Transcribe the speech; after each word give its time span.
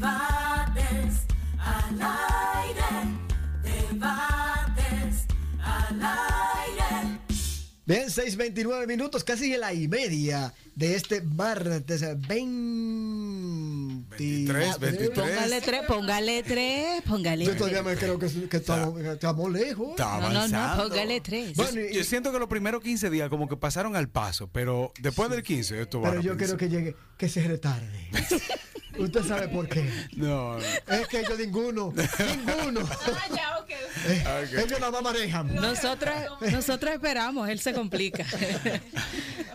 Debates 0.00 1.26
al 1.58 2.00
aire. 2.00 3.18
Debates 3.62 5.26
al 5.62 6.00
aire. 6.02 7.18
Bien, 7.84 8.08
6.29 8.08 8.86
minutos, 8.86 9.22
casi 9.24 9.54
la 9.58 9.74
y 9.74 9.88
media 9.88 10.54
de 10.74 10.94
este 10.94 11.20
martes 11.20 12.00
20... 12.00 12.30
23, 14.16 14.78
23. 14.78 15.10
Póngale 15.10 15.60
tres, 15.60 15.82
póngale 15.86 16.42
tres, 16.44 17.02
póngale 17.02 17.44
Yo 17.44 17.50
tres. 17.50 17.58
todavía 17.58 17.82
me 17.82 17.96
creo 17.96 18.18
que, 18.18 18.48
que 18.48 18.56
estamos, 18.56 18.98
estamos 19.00 19.50
lejos. 19.52 19.90
Está 19.90 20.18
No, 20.18 20.30
no, 20.32 20.48
no, 20.48 20.82
póngale 20.82 21.20
tres. 21.20 21.54
Bueno, 21.56 21.78
y- 21.80 21.92
Yo 21.94 22.04
siento 22.04 22.32
que 22.32 22.38
los 22.38 22.48
primeros 22.48 22.80
15 22.82 23.10
días 23.10 23.28
como 23.28 23.48
que 23.48 23.56
pasaron 23.58 23.96
al 23.96 24.08
paso, 24.08 24.48
pero 24.50 24.92
después 25.00 25.28
del 25.30 25.42
15 25.42 25.82
esto 25.82 26.00
va 26.00 26.10
pero 26.10 26.22
yo 26.22 26.36
quiero 26.38 26.54
rapidísimo. 26.54 26.58
que 26.58 26.68
llegue, 26.90 26.96
que 27.18 27.28
se 27.28 27.46
retarde. 27.46 28.08
Usted 29.00 29.24
sabe 29.24 29.48
por 29.48 29.68
qué. 29.68 29.88
No, 30.16 30.54
no. 30.58 30.58
Es 30.58 31.08
que 31.08 31.20
ellos 31.20 31.38
ninguno, 31.38 31.92
ninguno. 31.94 32.88
Ah, 32.90 33.34
ya, 33.34 33.58
ok. 33.58 33.70
Eh, 34.06 34.24
Ok. 34.44 34.58
Ellos 34.58 34.80
nada 34.80 34.92
más 34.92 35.02
manejan. 35.02 35.54
Nosotros, 35.54 36.14
nosotros 36.52 36.92
esperamos, 36.94 37.48
él 37.48 37.60
se 37.60 37.72
complica. 37.72 38.24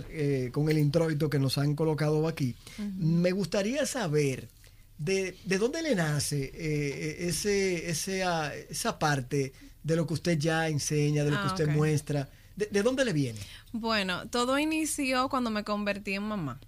eh, 0.09 0.49
con 0.52 0.69
el 0.69 0.77
introito 0.77 1.30
que 1.30 1.39
nos 1.39 1.58
han 1.58 1.75
colocado 1.75 2.27
aquí, 2.27 2.55
me 2.97 3.31
gustaría 3.31 3.86
saber 3.86 4.49
de, 4.97 5.36
de 5.45 5.58
dónde 5.58 5.81
le 5.81 5.95
nace 5.95 6.52
eh, 6.53 7.27
ese, 7.30 7.89
ese, 7.89 8.23
ah, 8.23 8.52
esa 8.69 8.99
parte 8.99 9.53
de 9.83 9.95
lo 9.95 10.05
que 10.05 10.13
usted 10.13 10.38
ya 10.38 10.67
enseña, 10.67 11.23
de 11.23 11.31
lo 11.31 11.38
que 11.38 11.44
Ah, 11.47 11.53
usted 11.53 11.67
muestra. 11.69 12.30
De, 12.55 12.66
de 12.69 12.83
dónde 12.83 13.05
le 13.05 13.14
viene? 13.14 13.39
Bueno, 13.71 14.27
todo 14.27 14.59
inició 14.59 15.30
cuando 15.30 15.49
me 15.49 15.64
convertí 15.64 16.14
en 16.15 16.23
mamá. 16.23 16.59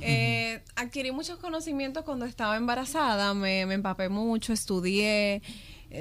Eh, 0.00 0.62
adquirí 0.76 1.10
muchos 1.10 1.38
conocimientos 1.40 2.04
cuando 2.04 2.24
estaba 2.26 2.56
embarazada, 2.56 3.34
me, 3.34 3.66
me 3.66 3.74
empapé 3.74 4.08
mucho, 4.08 4.52
estudié. 4.52 5.42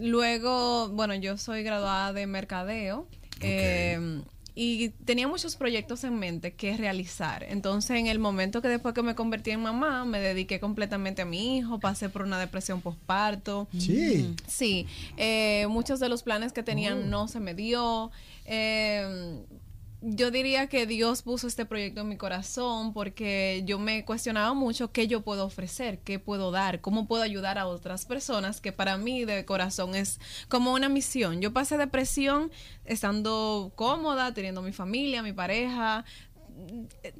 Luego, 0.02 0.90
bueno, 0.90 1.16
yo 1.16 1.38
soy 1.38 1.64
graduada 1.64 2.14
de 2.14 2.28
mercadeo. 2.28 3.08
eh, 3.42 4.22
y 4.56 4.90
tenía 5.04 5.28
muchos 5.28 5.58
proyectos 5.58 6.04
en 6.06 6.18
mente 6.18 6.54
que 6.54 6.78
realizar. 6.78 7.44
Entonces, 7.44 7.98
en 8.00 8.08
el 8.08 8.20
momento 8.20 8.62
que 8.62 8.70
después 8.70 8.94
que 8.96 9.02
me 9.04 9.14
convertí 9.14 9.52
en 9.52 9.62
mamá, 9.62 10.06
me 10.06 10.20
dediqué 10.20 10.60
completamente 10.62 11.24
a 11.24 11.26
mi 11.26 11.58
hijo, 11.58 11.80
pasé 11.80 12.08
por 12.10 12.22
una 12.24 12.40
depresión 12.40 12.80
postparto. 12.82 13.68
Sí. 13.78 14.34
Sí, 14.48 14.88
eh, 15.18 15.68
muchos 15.70 16.00
de 16.00 16.08
los 16.10 16.24
planes 16.24 16.54
que 16.54 16.64
tenían 16.64 17.04
Oh. 17.04 17.06
no 17.08 17.28
se 17.28 17.40
me 17.42 17.54
dio. 17.54 18.12
Eh, 18.46 19.44
yo 20.08 20.30
diría 20.30 20.68
que 20.68 20.86
Dios 20.86 21.24
puso 21.24 21.48
este 21.48 21.66
proyecto 21.66 22.02
en 22.02 22.10
mi 22.10 22.18
corazón 22.18 22.94
porque 22.94 23.64
yo 23.66 23.80
me 23.80 24.06
cuestionaba 24.06 24.54
mucho 24.54 24.92
qué 24.92 25.08
yo 25.08 25.22
puedo 25.22 25.46
ofrecer, 25.46 25.98
qué 26.00 26.20
puedo 26.20 26.52
dar, 26.52 26.80
cómo 26.80 27.08
puedo 27.08 27.24
ayudar 27.24 27.58
a 27.58 27.66
otras 27.66 28.06
personas, 28.06 28.62
que 28.62 28.72
para 28.72 28.98
mí 28.98 29.26
de 29.26 29.46
corazón 29.46 29.96
es 29.96 30.20
como 30.48 30.74
una 30.74 30.90
misión. 30.90 31.42
Yo 31.42 31.54
pasé 31.54 31.78
depresión 31.78 32.52
estando 32.86 33.72
cómoda, 33.76 34.34
teniendo 34.34 34.62
mi 34.62 34.72
familia, 34.74 35.24
mi 35.24 35.34
pareja, 35.34 36.06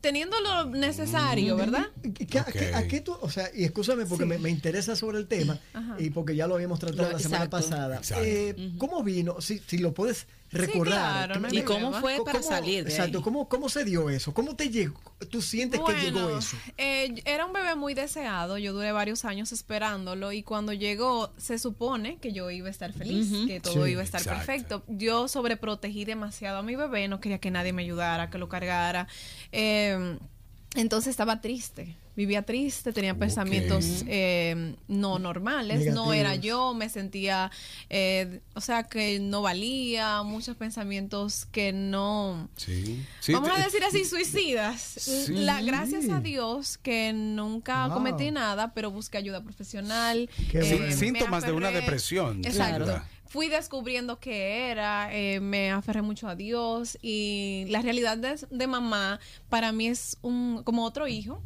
teniendo 0.02 0.40
lo 0.40 0.66
necesario, 0.66 1.56
¿verdad? 1.58 1.88
¿Y 2.04 2.12
qué- 2.26 2.40
a, 2.40 2.46
qué, 2.46 2.74
a 2.74 2.88
qué 2.88 3.02
tú, 3.02 3.18
o 3.20 3.30
sea, 3.30 3.50
y 3.54 3.64
escúchame 3.66 4.06
porque 4.06 4.24
Sí. 4.24 4.30
me, 4.30 4.38
me 4.38 4.50
interesa 4.50 4.96
sobre 4.96 5.18
el 5.18 5.28
tema 5.28 5.60
Ajá. 5.74 5.96
y 6.00 6.10
porque 6.10 6.36
ya 6.36 6.48
lo 6.48 6.56
habíamos 6.56 6.80
tratado 6.80 7.04
Lo- 7.10 7.12
la 7.14 7.20
semana 7.20 7.46
exacto. 7.46 7.68
pasada. 7.70 7.98
Exacto. 7.98 8.24
Eh, 8.26 8.74
¿Cómo 8.78 9.04
vino? 9.04 9.42
Si, 9.42 9.60
si 9.60 9.80
lo 9.80 9.94
puedes 9.94 10.28
recordar. 10.56 11.28
claro, 11.28 11.34
¿qué 11.36 11.40
no 11.40 11.42
me- 11.42 11.48
hay 11.50 11.58
¿Y 11.58 11.62
cómo 11.64 11.94
fue 11.94 12.18
para 12.26 12.40
¿Cómo- 12.40 12.50
salir 12.50 12.84
de 12.84 12.90
Exacto, 12.92 13.18
ahí? 13.20 13.24
¿cómo, 13.24 13.50
¿cómo 13.50 13.70
se 13.70 13.84
dio 13.86 14.10
eso? 14.10 14.34
¿Cómo 14.34 14.56
te 14.56 14.70
llegó? 14.70 15.00
¿Tú 15.30 15.42
sientes 15.42 15.80
que 15.82 15.94
llegó 16.02 16.38
eso? 16.38 16.58
eh, 16.78 17.14
era 17.26 17.46
un 17.46 17.54
bebé 17.54 17.76
muy 17.76 17.94
deseado, 17.94 18.58
yo 18.58 18.74
duré 18.74 18.92
varios 18.92 19.26
años 19.26 19.52
esperándolo 19.52 20.32
y 20.32 20.44
cuando 20.44 20.74
llegó 20.74 21.32
se 21.38 21.58
supone 21.60 22.18
que 22.18 22.32
yo 22.34 22.50
iba 22.52 22.68
a 22.68 22.72
estar 22.72 22.92
feliz, 22.94 23.32
que 23.48 23.60
todo 23.60 23.86
Sí, 23.86 23.92
iba 23.92 24.02
a 24.02 24.04
estar 24.04 24.22
exacto. 24.22 24.46
perfecto. 24.46 24.84
Yo 24.88 25.28
sobreprotegí 25.28 26.06
demasiado 26.06 26.60
a 26.60 26.64
mi 26.64 26.76
bebé, 26.76 27.08
no 27.08 27.20
quería 27.20 27.40
que 27.40 27.52
nadie 27.52 27.74
me 27.74 27.84
ayudara, 27.84 28.30
que 28.30 28.38
lo 28.38 28.50
cargara. 28.50 29.08
Eh, 29.52 30.18
entonces 30.76 31.12
estaba 31.12 31.42
triste, 31.42 31.96
vivía 32.16 32.42
triste, 32.44 32.94
tenía 32.94 33.16
pensamientos 33.18 34.04
eh, 34.08 34.76
no 34.88 35.20
normales, 35.20 35.94
no 35.94 36.14
era 36.14 36.36
yo, 36.36 36.74
me 36.74 36.90
sentía, 36.90 37.52
eh, 37.90 38.40
o 38.54 38.62
sea, 38.62 38.84
que 38.84 39.20
no 39.20 39.42
valía, 39.42 40.24
muchos 40.24 40.56
pensamientos 40.56 41.46
que 41.46 41.74
no... 41.74 42.50
Sí. 42.56 43.04
Sí, 43.20 43.34
Vamos 43.34 43.54
te- 43.54 43.62
a 43.62 43.66
decir 43.66 43.84
así, 43.84 44.06
suicidas. 44.06 44.82
Sí. 44.82 45.34
La, 45.34 45.62
gracias 45.62 46.10
a 46.10 46.20
Dios 46.20 46.78
que 46.78 47.12
nunca 47.14 47.88
Wow. 47.88 47.96
cometí 47.98 48.32
nada, 48.32 48.74
pero 48.74 48.92
busqué 48.92 49.18
ayuda 49.18 49.42
profesional. 49.44 50.30
Eh, 50.54 50.92
Síntomas 50.92 51.44
de 51.46 51.52
una 51.52 51.72
depresión. 51.72 52.44
Exacto. 52.46 52.80
¿verdad? 52.86 53.04
Fui 53.36 53.50
descubriendo 53.50 54.18
qué 54.18 54.72
era, 54.72 55.14
eh, 55.14 55.42
me 55.42 55.70
aferré 55.70 56.02
mucho 56.02 56.30
a 56.30 56.38
Dios 56.38 56.98
y 57.02 57.66
la 57.68 57.82
realidad 57.82 58.18
de, 58.18 58.40
de 58.50 58.66
mamá 58.66 59.20
para 59.50 59.74
mí 59.74 59.88
es 59.88 60.18
un 60.22 60.64
como 60.64 60.86
otro 60.86 61.06
hijo 61.10 61.42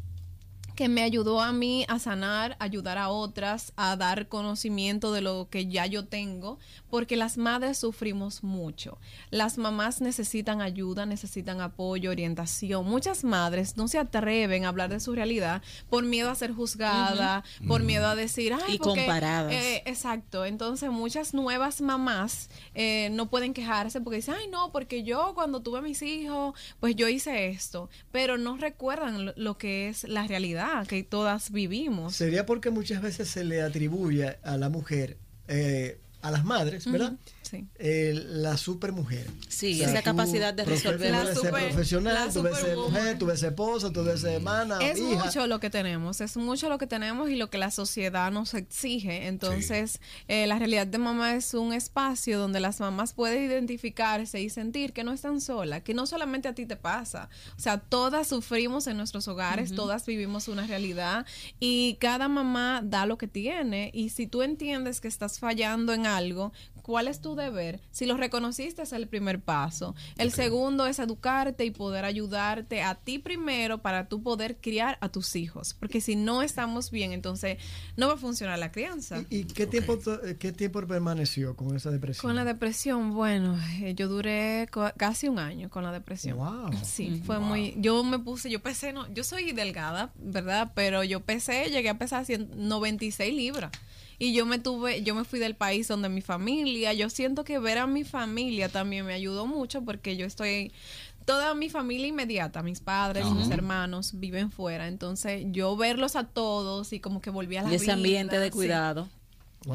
que 0.76 0.88
me 0.88 1.02
ayudó 1.02 1.40
a 1.40 1.50
mí 1.50 1.84
a 1.88 1.98
sanar, 1.98 2.56
ayudar 2.60 2.96
a 2.96 3.08
otras, 3.08 3.72
a 3.74 3.96
dar 3.96 4.28
conocimiento 4.28 5.12
de 5.12 5.20
lo 5.20 5.48
que 5.50 5.66
ya 5.66 5.84
yo 5.86 6.06
tengo, 6.06 6.60
porque 6.90 7.16
las 7.16 7.36
madres 7.38 7.78
sufrimos 7.78 8.42
mucho. 8.42 8.98
Las 9.30 9.58
mamás 9.58 10.00
necesitan 10.00 10.60
ayuda, 10.60 11.06
necesitan 11.06 11.60
apoyo, 11.60 12.10
orientación. 12.10 12.84
Muchas 12.86 13.24
madres 13.24 13.76
no 13.76 13.88
se 13.88 13.98
atreven 13.98 14.64
a 14.64 14.68
hablar 14.68 14.90
de 14.90 15.00
su 15.00 15.14
realidad 15.14 15.62
por 15.88 16.04
miedo 16.04 16.30
a 16.30 16.34
ser 16.34 16.52
juzgada, 16.52 17.44
por 17.66 17.82
miedo 17.82 18.06
a 18.06 18.16
decir, 18.16 18.52
ay, 18.52 18.74
Y 18.74 18.78
porque, 18.78 19.00
comparadas. 19.00 19.52
eh, 19.52 19.82
exacto. 19.86 20.44
Entonces, 20.44 20.90
muchas 20.90 21.32
nuevas 21.34 21.80
mamás 21.80 22.50
eh, 22.74 23.08
no 23.12 23.30
pueden 23.30 23.54
quejarse 23.54 24.00
porque 24.00 24.16
dicen, 24.16 24.34
ay, 24.38 24.48
no, 24.48 24.72
porque 24.72 25.02
yo 25.02 25.32
cuando 25.34 25.60
tuve 25.60 25.78
a 25.78 25.82
mis 25.82 26.02
hijos, 26.02 26.54
pues 26.80 26.96
yo 26.96 27.08
hice 27.08 27.48
esto. 27.48 27.88
Pero 28.10 28.36
no 28.38 28.56
recuerdan 28.56 29.26
lo, 29.26 29.32
lo 29.36 29.56
que 29.58 29.88
es 29.88 30.04
la 30.04 30.26
realidad 30.26 30.86
que 30.86 31.02
todas 31.04 31.50
vivimos. 31.52 32.14
Sería 32.16 32.46
porque 32.46 32.70
muchas 32.70 33.02
veces 33.02 33.28
se 33.28 33.44
le 33.44 33.62
atribuye 33.62 34.38
a 34.42 34.56
la 34.56 34.68
mujer 34.68 35.18
eh, 35.48 36.00
a 36.22 36.30
las 36.30 36.44
madres, 36.44 36.90
¿verdad? 36.90 37.14
Sí. 37.50 37.66
Eh, 37.78 38.12
la 38.14 38.56
supermujer. 38.56 39.26
Sí, 39.48 39.82
esa 39.82 40.02
capacidad 40.02 40.54
de 40.54 40.64
resolver. 40.64 41.12
Tú 41.34 41.40
ser 41.40 41.50
profesional, 41.50 42.14
la 42.14 42.32
tú 42.32 42.42
ser 42.54 42.76
mujer, 42.76 43.18
tú 43.18 43.26
debes 43.26 43.40
ser 43.40 43.48
esposa, 43.50 43.92
tú 43.92 44.04
debes 44.04 44.20
ser 44.20 44.34
hermana, 44.34 44.78
Es 44.80 44.98
hija. 45.00 45.24
mucho 45.24 45.46
lo 45.48 45.58
que 45.58 45.68
tenemos, 45.68 46.20
es 46.20 46.36
mucho 46.36 46.68
lo 46.68 46.78
que 46.78 46.86
tenemos 46.86 47.28
y 47.28 47.34
lo 47.34 47.50
que 47.50 47.58
la 47.58 47.72
sociedad 47.72 48.30
nos 48.30 48.54
exige. 48.54 49.26
Entonces, 49.26 50.00
eh, 50.28 50.46
la 50.46 50.58
realidad 50.58 50.86
de 50.86 50.98
mamá 50.98 51.34
es 51.34 51.54
un 51.54 51.72
espacio 51.72 52.38
donde 52.38 52.60
las 52.60 52.78
mamás 52.78 53.14
pueden 53.14 53.42
identificarse 53.42 54.40
y 54.40 54.48
sentir 54.48 54.92
que 54.92 55.02
no 55.02 55.12
están 55.12 55.40
solas, 55.40 55.82
que 55.82 55.92
no 55.92 56.06
solamente 56.06 56.46
a 56.46 56.54
ti 56.54 56.66
te 56.66 56.76
pasa. 56.76 57.28
O 57.56 57.60
sea, 57.60 57.78
todas 57.78 58.28
sufrimos 58.28 58.86
en 58.86 58.96
nuestros 58.96 59.26
hogares, 59.26 59.74
todas 59.74 60.06
vivimos 60.06 60.46
una 60.46 60.66
realidad 60.66 61.26
y 61.58 61.96
cada 62.00 62.28
mamá 62.28 62.80
da 62.84 63.06
lo 63.06 63.18
que 63.18 63.26
tiene. 63.26 63.90
Y 63.92 64.10
si 64.10 64.26
tú 64.28 64.42
entiendes 64.42 65.00
que 65.00 65.08
estás 65.08 65.40
fallando 65.40 65.92
en 65.92 66.06
algo, 66.06 66.52
¿cuál 66.82 67.08
es 67.08 67.20
tu 67.20 67.34
deber? 67.34 67.80
Si 67.90 68.06
lo 68.06 68.16
reconociste 68.16 68.82
es 68.82 68.92
el 68.92 69.08
primer 69.08 69.40
paso. 69.40 69.94
El 70.16 70.32
segundo 70.32 70.86
es 70.86 70.98
educarte 70.98 71.64
y 71.64 71.70
poder 71.70 72.04
ayudarte 72.04 72.82
a 72.82 72.94
ti 72.94 73.18
primero 73.18 73.78
para 73.78 74.08
tú 74.08 74.22
poder 74.22 74.56
criar 74.56 74.98
a 75.00 75.08
tus 75.08 75.36
hijos. 75.36 75.74
Porque 75.74 76.00
si 76.00 76.16
no 76.16 76.42
estamos 76.42 76.90
bien, 76.90 77.12
entonces 77.12 77.58
no 77.96 78.08
va 78.08 78.14
a 78.14 78.16
funcionar 78.16 78.58
la 78.58 78.72
crianza. 78.72 79.24
¿Y, 79.30 79.38
y 79.38 79.44
qué, 79.44 79.66
tiempo, 79.66 79.98
eh, 80.24 80.36
qué 80.38 80.52
tiempo 80.52 80.86
permaneció 80.86 81.56
con 81.56 81.76
esa 81.76 81.90
depresión? 81.90 82.22
Con 82.22 82.36
la 82.36 82.44
depresión, 82.44 83.14
bueno, 83.14 83.58
eh, 83.80 83.94
yo 83.94 84.08
duré 84.08 84.68
casi 84.96 85.28
un 85.28 85.38
año 85.38 85.70
con 85.70 85.84
la 85.84 85.92
depresión. 85.92 86.38
Wow. 86.38 86.70
Sí, 86.84 87.22
fue 87.24 87.38
muy. 87.38 87.74
Yo 87.78 88.02
me 88.04 88.18
puse, 88.18 88.50
yo 88.50 88.60
pesé, 88.60 88.92
no, 88.92 89.12
yo 89.12 89.24
soy 89.24 89.52
delgada, 89.52 90.12
¿verdad? 90.18 90.72
Pero 90.74 91.04
yo 91.04 91.20
pesé, 91.20 91.70
llegué 91.70 91.88
a 91.88 91.98
pesar 91.98 92.24
100 92.24 92.40
96 92.68 93.34
libras. 93.34 93.70
Y 94.22 94.34
yo 94.34 94.44
me 94.44 94.58
tuve, 94.58 95.02
yo 95.02 95.14
me 95.14 95.24
fui 95.24 95.40
del 95.40 95.54
país 95.54 95.88
donde 95.88 96.10
mi 96.10 96.20
familia, 96.20 96.92
yo 96.92 97.08
siento 97.08 97.42
que 97.42 97.58
ver 97.58 97.78
a 97.78 97.86
mi 97.86 98.04
familia 98.04 98.68
también 98.68 99.06
me 99.06 99.14
ayudó 99.14 99.46
mucho 99.46 99.82
porque 99.82 100.18
yo 100.18 100.26
estoy, 100.26 100.72
toda 101.24 101.54
mi 101.54 101.70
familia 101.70 102.06
inmediata, 102.06 102.62
mis 102.62 102.80
padres, 102.80 103.24
mis 103.30 103.50
hermanos 103.50 104.12
viven 104.20 104.50
fuera, 104.50 104.88
entonces 104.88 105.46
yo 105.52 105.74
verlos 105.74 106.16
a 106.16 106.24
todos 106.24 106.92
y 106.92 107.00
como 107.00 107.22
que 107.22 107.30
volví 107.30 107.56
a 107.56 107.62
la 107.62 107.72
Y 107.72 107.76
ese 107.76 107.84
vida, 107.86 107.94
ambiente 107.94 108.38
de 108.38 108.52
sí. 108.52 108.68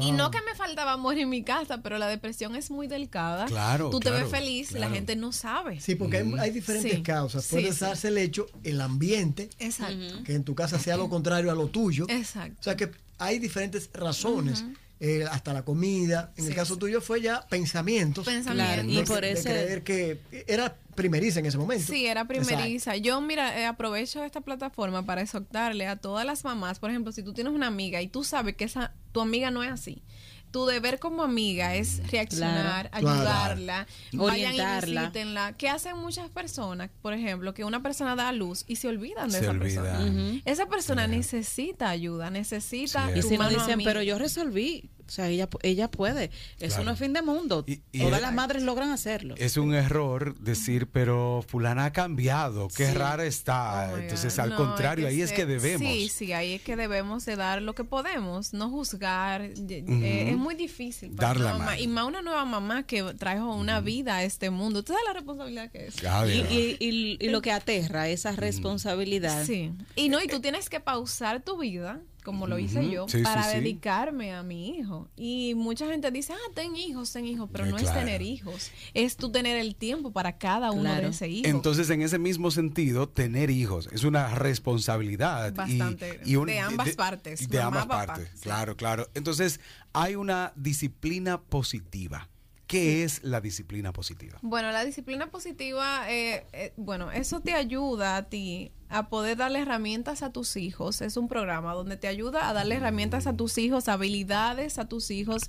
Y 0.00 0.10
no 0.12 0.30
que 0.32 0.38
me 0.42 0.54
faltaba 0.56 0.92
amor 0.92 1.16
en 1.18 1.28
mi 1.28 1.42
casa, 1.44 1.80
pero 1.82 1.96
la 1.98 2.08
depresión 2.08 2.56
es 2.56 2.70
muy 2.70 2.88
delicada. 2.88 3.46
Claro, 3.46 3.90
Tú 3.90 4.00
te 4.00 4.08
claro, 4.10 4.24
ves 4.28 4.30
feliz 4.38 4.72
la 4.72 4.90
gente 4.90 5.14
no 5.16 5.30
sabe. 5.32 5.80
Sí, 5.80 5.94
porque 5.94 6.18
hay, 6.18 6.32
hay 6.40 6.50
diferentes 6.50 6.92
Sí, 6.92 7.02
causas. 7.02 7.46
Puede 7.46 7.72
sí. 7.72 7.80
darse 7.80 8.08
el 8.08 8.18
hecho, 8.18 8.46
el 8.64 8.80
ambiente, 8.80 9.48
Exacto. 9.60 10.22
que 10.24 10.34
en 10.34 10.42
tu 10.44 10.54
casa 10.54 10.78
sea 10.78 10.96
lo 10.96 11.08
contrario 11.08 11.50
a 11.50 11.54
lo 11.54 11.68
tuyo. 11.68 12.06
Exacto. 12.08 12.56
O 12.60 12.62
sea 12.64 12.76
que 12.76 12.90
hay 13.18 13.38
diferentes 13.38 13.88
razones. 13.94 14.64
eh, 14.98 15.26
hasta 15.30 15.52
la 15.52 15.62
comida. 15.62 16.32
En 16.38 16.46
el 16.46 16.54
caso 16.54 16.72
sí. 16.72 16.80
tuyo 16.80 17.02
fue 17.02 17.20
ya 17.20 17.46
pensamientos. 17.48 18.24
Pensamientos. 18.24 18.74
Claro, 18.74 18.88
de, 18.88 18.94
y 18.94 19.02
por 19.04 19.20
de 19.20 19.32
ese- 19.32 19.42
creer 19.50 19.82
que 19.84 20.20
era 20.48 20.74
primeriza 20.94 21.40
en 21.40 21.44
ese 21.44 21.58
momento. 21.58 21.92
Sí, 21.92 22.06
era 22.06 22.22
Exacto. 22.22 22.46
primeriza. 22.46 22.96
Yo, 22.96 23.20
mira, 23.20 23.60
eh, 23.60 23.66
aprovecho 23.66 24.24
esta 24.24 24.40
plataforma 24.40 25.04
para 25.04 25.20
exhortarle 25.20 25.86
a 25.86 25.96
todas 25.96 26.24
las 26.24 26.44
mamás, 26.44 26.78
por 26.78 26.88
ejemplo, 26.88 27.12
si 27.12 27.22
tú 27.22 27.34
tienes 27.34 27.52
una 27.52 27.66
amiga 27.66 28.00
y 28.00 28.08
tú 28.08 28.24
sabes 28.24 28.56
que 28.56 28.64
esa 28.64 28.94
tu 29.16 29.22
amiga 29.22 29.50
no 29.50 29.62
es 29.62 29.70
así. 29.72 30.02
Tu 30.50 30.66
deber 30.66 30.98
como 30.98 31.22
amiga 31.22 31.74
es 31.74 32.06
reaccionar, 32.10 32.90
Claro. 32.90 33.08
ayudarla, 33.08 33.86
vayan 34.12 34.54
y 34.54 34.58
Orientarla. 34.60 35.00
visítenla. 35.00 35.52
¿Qué 35.54 35.70
hacen 35.70 35.96
muchas 35.96 36.28
personas? 36.28 36.90
Por 37.00 37.14
ejemplo, 37.14 37.54
que 37.54 37.64
una 37.64 37.82
persona 37.82 38.14
da 38.14 38.28
a 38.28 38.32
luz 38.32 38.64
y 38.66 38.76
se 38.76 38.88
olvidan 38.88 39.28
de 39.28 39.38
Se 39.38 39.44
esa 39.44 39.50
olvida. 39.52 39.82
persona. 39.82 40.40
Esa 40.44 40.66
persona 40.66 41.06
necesita 41.06 41.88
ayuda, 41.88 42.28
necesita 42.28 43.10
Sí. 43.12 43.18
Y 43.20 43.22
si 43.22 43.28
nos 43.30 43.38
mano 43.38 43.50
dicen, 43.58 43.72
amiga. 43.74 43.88
pero 43.90 44.02
yo 44.02 44.18
resolví, 44.18 44.90
o 45.06 45.10
sea, 45.10 45.28
ella, 45.28 45.48
ella 45.62 45.90
puede. 45.90 46.30
Eso 46.58 46.76
Claro. 46.76 46.84
no 46.84 46.90
es 46.92 46.98
fin 46.98 47.12
de 47.12 47.22
mundo. 47.22 47.64
Y- 47.66 47.80
y 47.92 48.00
Todas 48.00 48.16
es- 48.16 48.22
las 48.22 48.34
madres 48.34 48.62
logran 48.62 48.90
hacerlo. 48.90 49.34
Es 49.38 49.56
un 49.56 49.74
error 49.74 50.36
decir, 50.38 50.88
pero 50.88 51.44
fulana 51.46 51.86
ha 51.86 51.92
cambiado, 51.92 52.68
qué 52.68 52.88
Sí. 52.88 52.94
rara 52.94 53.24
está. 53.24 53.90
Oh 53.92 53.96
Entonces, 53.98 54.38
al 54.38 54.50
No, 54.50 54.56
contrario, 54.56 55.06
ahí 55.08 55.20
es 55.22 55.32
que 55.32 55.46
debemos. 55.46 55.80
Sí, 55.88 56.08
sí, 56.08 56.32
ahí 56.32 56.54
es 56.54 56.62
que 56.62 56.76
debemos 56.76 57.24
de 57.24 57.36
dar 57.36 57.62
lo 57.62 57.74
que 57.74 57.84
podemos, 57.84 58.52
no 58.52 58.68
juzgar. 58.70 59.42
Eh, 59.42 59.52
eh, 59.68 60.26
es 60.30 60.36
muy 60.36 60.54
difícil. 60.54 61.10
para 61.12 61.28
Dar 61.28 61.40
la 61.40 61.52
mamá, 61.52 61.64
mano. 61.66 61.80
Y 61.80 61.86
más 61.88 62.04
una 62.06 62.22
nueva 62.22 62.44
mamá 62.44 62.82
que 62.84 63.02
trajo 63.18 63.54
una 63.54 63.80
vida 63.80 64.16
a 64.16 64.24
este 64.24 64.50
mundo. 64.50 64.82
¿Tú 64.82 64.92
sabes 64.92 65.04
la 65.06 65.12
responsabilidad 65.14 65.70
que 65.70 65.86
es? 65.86 65.96
Y, 66.02 66.38
y- 66.54 66.76
y- 66.80 67.16
y 67.20 67.28
lo 67.28 67.40
que 67.42 67.52
aterra, 67.52 68.08
esa 68.08 68.32
responsabilidad. 68.32 69.44
Sí. 69.44 69.72
Y 69.94 70.08
no, 70.08 70.22
y 70.22 70.26
tú 70.28 70.40
tienes 70.40 70.68
que 70.68 70.80
pausar 70.80 71.42
tu 71.42 71.58
vida, 71.58 72.00
como 72.26 72.46
lo 72.48 72.58
hice 72.58 72.90
yo, 72.90 73.06
Sí, 73.08 73.22
para 73.22 73.44
sí. 73.44 73.56
dedicarme 73.58 74.34
a 74.34 74.42
mi 74.42 74.68
hijo. 74.70 75.08
Y 75.16 75.54
mucha 75.54 75.86
gente 75.86 76.10
dice, 76.10 76.32
ah, 76.34 76.50
ten 76.54 76.74
hijos, 76.76 77.12
ten 77.12 77.24
hijos, 77.24 77.48
pero 77.52 77.64
Eh, 77.64 77.70
no 77.70 77.76
claro. 77.76 77.98
es 77.98 78.04
tener 78.04 78.20
hijos, 78.20 78.70
es 78.92 79.16
tú 79.16 79.30
tener 79.30 79.56
el 79.56 79.76
tiempo 79.76 80.10
para 80.10 80.36
cada 80.36 80.72
uno 80.72 80.82
Claro. 80.82 81.02
de 81.04 81.08
ese 81.10 81.28
hijo. 81.28 81.46
Entonces, 81.48 81.88
en 81.90 82.02
ese 82.02 82.18
mismo 82.18 82.50
sentido, 82.50 83.08
tener 83.08 83.48
hijos 83.50 83.88
es 83.92 84.02
una 84.04 84.34
responsabilidad. 84.34 85.52
y- 85.52 85.56
Bastante. 85.56 86.20
y 86.24 86.36
un- 86.36 86.46
De 86.46 86.58
ambas 86.58 86.90
partes, 86.96 87.48
De 87.48 87.58
mamá, 87.58 87.82
ambas 87.82 87.86
papá, 87.86 88.06
partes, 88.14 88.30
sí. 88.34 88.40
claro, 88.40 88.76
claro. 88.76 89.08
Entonces, 89.14 89.60
hay 89.92 90.16
una 90.16 90.52
disciplina 90.56 91.40
positiva. 91.40 92.28
¿Qué 92.66 93.04
es 93.04 93.22
la 93.22 93.40
disciplina 93.40 93.92
positiva? 93.92 94.38
Bueno, 94.42 94.72
la 94.72 94.84
disciplina 94.84 95.30
positiva, 95.30 96.10
eh, 96.10 96.46
eh, 96.52 96.72
bueno, 96.76 97.12
eso 97.12 97.38
te 97.40 97.52
ayuda 97.54 98.16
a 98.16 98.24
ti 98.28 98.72
a 98.88 99.08
poder 99.08 99.36
darle 99.36 99.60
herramientas 99.60 100.22
a 100.22 100.30
tus 100.30 100.56
hijos. 100.56 101.00
Es 101.00 101.16
un 101.16 101.28
programa 101.28 101.74
donde 101.74 101.96
te 101.96 102.08
ayuda 102.08 102.48
a 102.48 102.52
darle 102.52 102.76
herramientas 102.76 103.26
a 103.26 103.36
tus 103.36 103.58
hijos, 103.58 103.88
habilidades 103.88 104.78
a 104.78 104.86
tus 104.88 105.10
hijos 105.10 105.42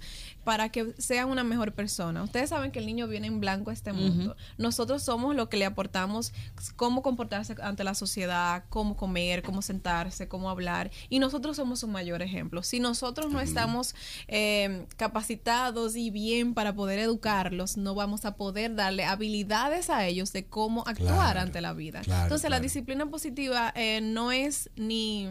para 0.44 0.69
que 0.69 0.94
sean 0.98 1.30
una 1.30 1.44
mejor 1.44 1.74
persona. 1.74 2.24
Ustedes 2.24 2.50
saben 2.50 2.72
que 2.72 2.80
el 2.80 2.86
niño 2.86 3.07
viene 3.07 3.28
en 3.28 3.39
blanco 3.39 3.69
a 3.69 3.74
este 3.74 3.94
mundo. 3.94 4.36
Nosotros 4.57 5.04
somos 5.04 5.36
lo 5.36 5.50
que 5.50 5.57
le 5.57 5.66
aportamos 5.66 6.34
cómo 6.75 7.01
comportarse 7.01 7.56
ante 7.62 7.84
la 7.84 7.94
sociedad, 7.94 8.63
cómo 8.69 8.95
comer, 8.95 9.44
cómo 9.44 9.62
sentarse, 9.62 10.28
cómo 10.28 10.50
hablar. 10.50 10.89
Y 11.10 11.19
nosotros 11.19 11.57
somos 11.57 11.84
un 11.84 11.92
mayor 11.92 12.22
ejemplo. 12.22 12.63
Si 12.63 12.80
nosotros 12.80 13.31
no 13.31 13.39
estamos 13.39 13.94
eh, 14.28 14.88
capacitados 14.98 15.95
y 15.95 16.10
bien 16.10 16.54
para 16.54 16.74
poder 16.74 17.00
educarlos, 17.00 17.78
no 17.78 17.94
vamos 17.95 18.25
a 18.25 18.36
poder 18.36 18.75
darle 18.75 19.06
habilidades 19.06 19.89
a 19.89 20.06
ellos 20.07 20.34
de 20.34 20.45
cómo 20.45 20.81
actuar 20.88 20.98
Claro, 21.18 21.39
ante 21.42 21.62
la 21.62 21.74
vida. 21.74 22.01
claro, 22.01 22.24
Entonces, 22.24 22.50
la 22.50 22.60
disciplina 22.60 23.06
positiva 23.06 23.26
eh, 23.75 24.01
no 24.01 24.31
es 24.31 24.69
ni 24.75 25.29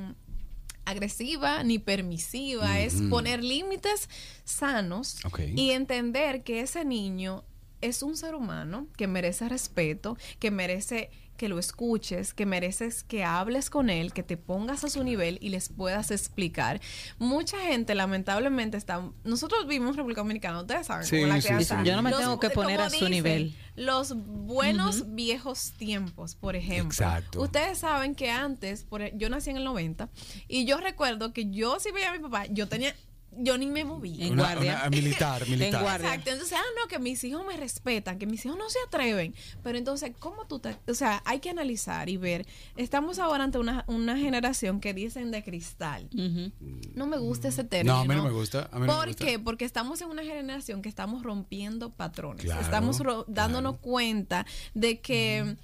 agresiva 0.84 1.62
ni 1.64 1.78
permisiva, 1.78 2.78
es 2.78 3.02
poner 3.10 3.43
límites 3.43 4.08
sanos 4.44 5.19
y 5.54 5.70
entender 5.70 6.44
que 6.44 6.60
ese 6.60 6.84
niño 6.84 7.44
es 7.81 8.02
un 8.02 8.16
ser 8.16 8.34
humano 8.34 8.87
que 8.96 9.06
merece 9.06 9.48
respeto, 9.48 10.16
que 10.38 10.50
merece 10.50 11.10
que 11.37 11.49
lo 11.49 11.59
escuches, 11.59 12.35
que 12.35 12.47
mereces 12.47 13.03
que 13.05 13.25
hables 13.25 13.71
con 13.71 13.91
él, 13.91 14.12
que 14.12 14.23
te 14.23 14.37
pongas 14.37 14.85
a 14.85 14.88
su 14.91 15.05
nivel 15.05 15.38
y 15.41 15.50
les 15.50 15.69
puedas 15.69 16.11
explicar. 16.11 16.81
Mucha 17.19 17.59
gente, 17.61 17.94
lamentablemente, 17.94 18.77
está. 18.77 19.03
Nosotros 19.25 19.67
vivimos 19.67 19.91
en 19.91 19.97
República 19.99 20.23
Dominicana, 20.23 20.61
ustedes 20.61 20.87
saben, 20.87 21.06
Sí, 21.06 21.25
la 21.25 21.41
sí, 21.41 21.49
sí. 21.65 21.75
Yo 21.85 21.94
no 21.97 22.03
me 22.03 22.11
Los- 22.11 22.21
tengo 22.21 22.41
que 22.41 22.50
poner 22.50 22.81
a 22.81 22.91
su 22.91 23.09
nivel. 23.09 23.55
Los 23.77 24.15
buenos 24.17 25.15
viejos 25.15 25.73
tiempos, 25.77 26.35
por 26.35 26.56
ejemplo. 26.56 26.87
Exacto. 26.87 27.43
Ustedes 27.43 27.79
saben 27.79 28.15
que 28.15 28.31
antes, 28.31 28.85
por, 28.85 29.03
e- 29.03 29.12
yo 29.17 29.29
nací 29.29 29.50
en 29.50 29.59
el 29.59 29.65
90, 29.65 30.09
y 30.49 30.65
yo 30.65 30.79
recuerdo 30.79 31.32
que 31.32 31.50
yo, 31.50 31.79
si 31.79 31.91
veía 31.93 32.11
a 32.11 32.12
mi 32.12 32.19
papá, 32.21 32.47
yo 32.47 32.69
tenía. 32.69 32.94
Yo 33.38 33.59
ni 33.59 33.67
me 33.67 33.85
movía. 33.85 34.27
En 34.27 34.33
Una- 34.35 34.43
guardia. 34.55 34.72
una 34.82 34.91
militar, 34.91 35.46
militar. 35.49 35.75
En 35.75 35.81
guardia. 35.82 36.08
Exacto, 36.08 36.31
entonces, 36.31 36.58
ah, 36.58 36.65
no, 36.81 36.89
que 36.89 36.99
mis 36.99 37.22
hijos 37.25 37.44
me 37.46 37.56
respetan, 37.56 38.19
que 38.19 38.27
mis 38.27 38.44
hijos 38.46 38.56
no 38.58 38.69
se 38.70 38.79
atreven. 38.87 39.34
Pero 39.63 39.79
entonces, 39.79 40.13
¿cómo 40.19 40.46
tú 40.46 40.58
te.? 40.58 40.77
O 40.89 40.94
sea, 40.94 41.22
hay 41.25 41.41
que 41.41 41.51
analizar 41.51 42.08
y 42.08 42.17
ver. 42.17 42.46
Estamos 42.77 43.19
ahora 43.19 43.44
ante 43.44 43.58
una, 43.58 43.84
una 43.89 44.17
generación 44.17 44.81
que 44.81 44.94
dicen 44.94 45.31
de 45.31 45.43
cristal. 45.44 46.08
No 46.94 47.06
me 47.06 47.19
gusta 47.19 47.49
ese 47.49 47.65
término. 47.65 47.94
No, 47.94 48.01
a 48.01 48.05
mí 48.05 48.15
no 48.15 48.22
me 48.25 48.31
gusta. 48.31 48.69
A 48.72 48.79
mí 48.79 48.87
no 48.87 48.93
me 48.93 48.99
¿Por 48.99 49.06
gusta. 49.08 49.25
qué? 49.25 49.39
Porque 49.39 49.65
estamos 49.65 50.01
en 50.01 50.08
una 50.08 50.22
generación 50.25 50.82
que 50.82 50.89
estamos 50.89 51.22
rompiendo 51.22 51.91
patrones. 51.91 52.44
Claro, 52.44 52.60
estamos 52.63 52.99
ro- 53.01 53.25
dándonos 53.29 53.72
claro. 53.75 53.82
cuenta 53.82 54.46
de 54.75 55.01
que. 55.01 55.56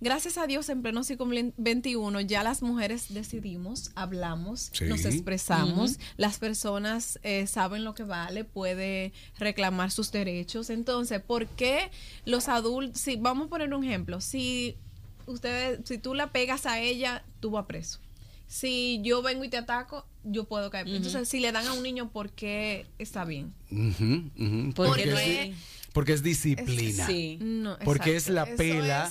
Gracias 0.00 0.36
a 0.36 0.46
Dios, 0.46 0.68
en 0.68 0.82
pleno 0.82 1.02
siglo 1.04 1.26
XXI, 1.26 2.26
ya 2.26 2.42
las 2.42 2.60
mujeres 2.62 3.06
decidimos, 3.14 3.92
hablamos, 3.94 4.68
Sí. 4.72 4.84
nos 4.84 5.04
expresamos, 5.06 5.98
las 6.18 6.38
personas 6.38 7.18
eh, 7.22 7.46
saben 7.46 7.82
lo 7.82 7.94
que 7.94 8.02
vale, 8.02 8.44
puede 8.44 9.12
reclamar 9.38 9.90
sus 9.90 10.12
derechos. 10.12 10.68
Entonces, 10.68 11.22
¿por 11.22 11.46
qué 11.46 11.90
los 12.26 12.48
adultos, 12.48 13.00
si 13.00 13.16
vamos 13.16 13.46
a 13.46 13.50
poner 13.50 13.72
un 13.72 13.84
ejemplo, 13.84 14.20
si 14.20 14.76
ustedes, 15.26 15.80
si 15.84 15.96
tú 15.98 16.14
la 16.14 16.30
pegas 16.30 16.66
a 16.66 16.78
ella, 16.78 17.24
tú 17.40 17.50
vas 17.52 17.64
preso. 17.66 17.98
Si 18.48 19.00
yo 19.02 19.22
vengo 19.22 19.42
y 19.44 19.48
te 19.48 19.56
ataco, 19.56 20.06
yo 20.22 20.44
puedo 20.44 20.70
caer. 20.70 20.86
Entonces, 20.88 21.28
si 21.28 21.40
le 21.40 21.50
dan 21.50 21.66
a 21.66 21.72
un 21.72 21.82
niño, 21.82 22.10
¿por 22.10 22.30
qué 22.30 22.86
está 22.98 23.24
bien? 23.24 23.52
Porque 23.68 24.72
Porque, 24.74 25.06
no 25.06 25.56
es- 25.96 25.98
porque 25.98 26.12
es 26.12 26.22
disciplina. 26.22 27.06
Sí. 27.06 27.38
No, 27.40 27.78
Porque 27.84 28.16
es 28.16 28.28
la 28.28 28.44
Eso 28.44 28.56
pela 28.56 29.10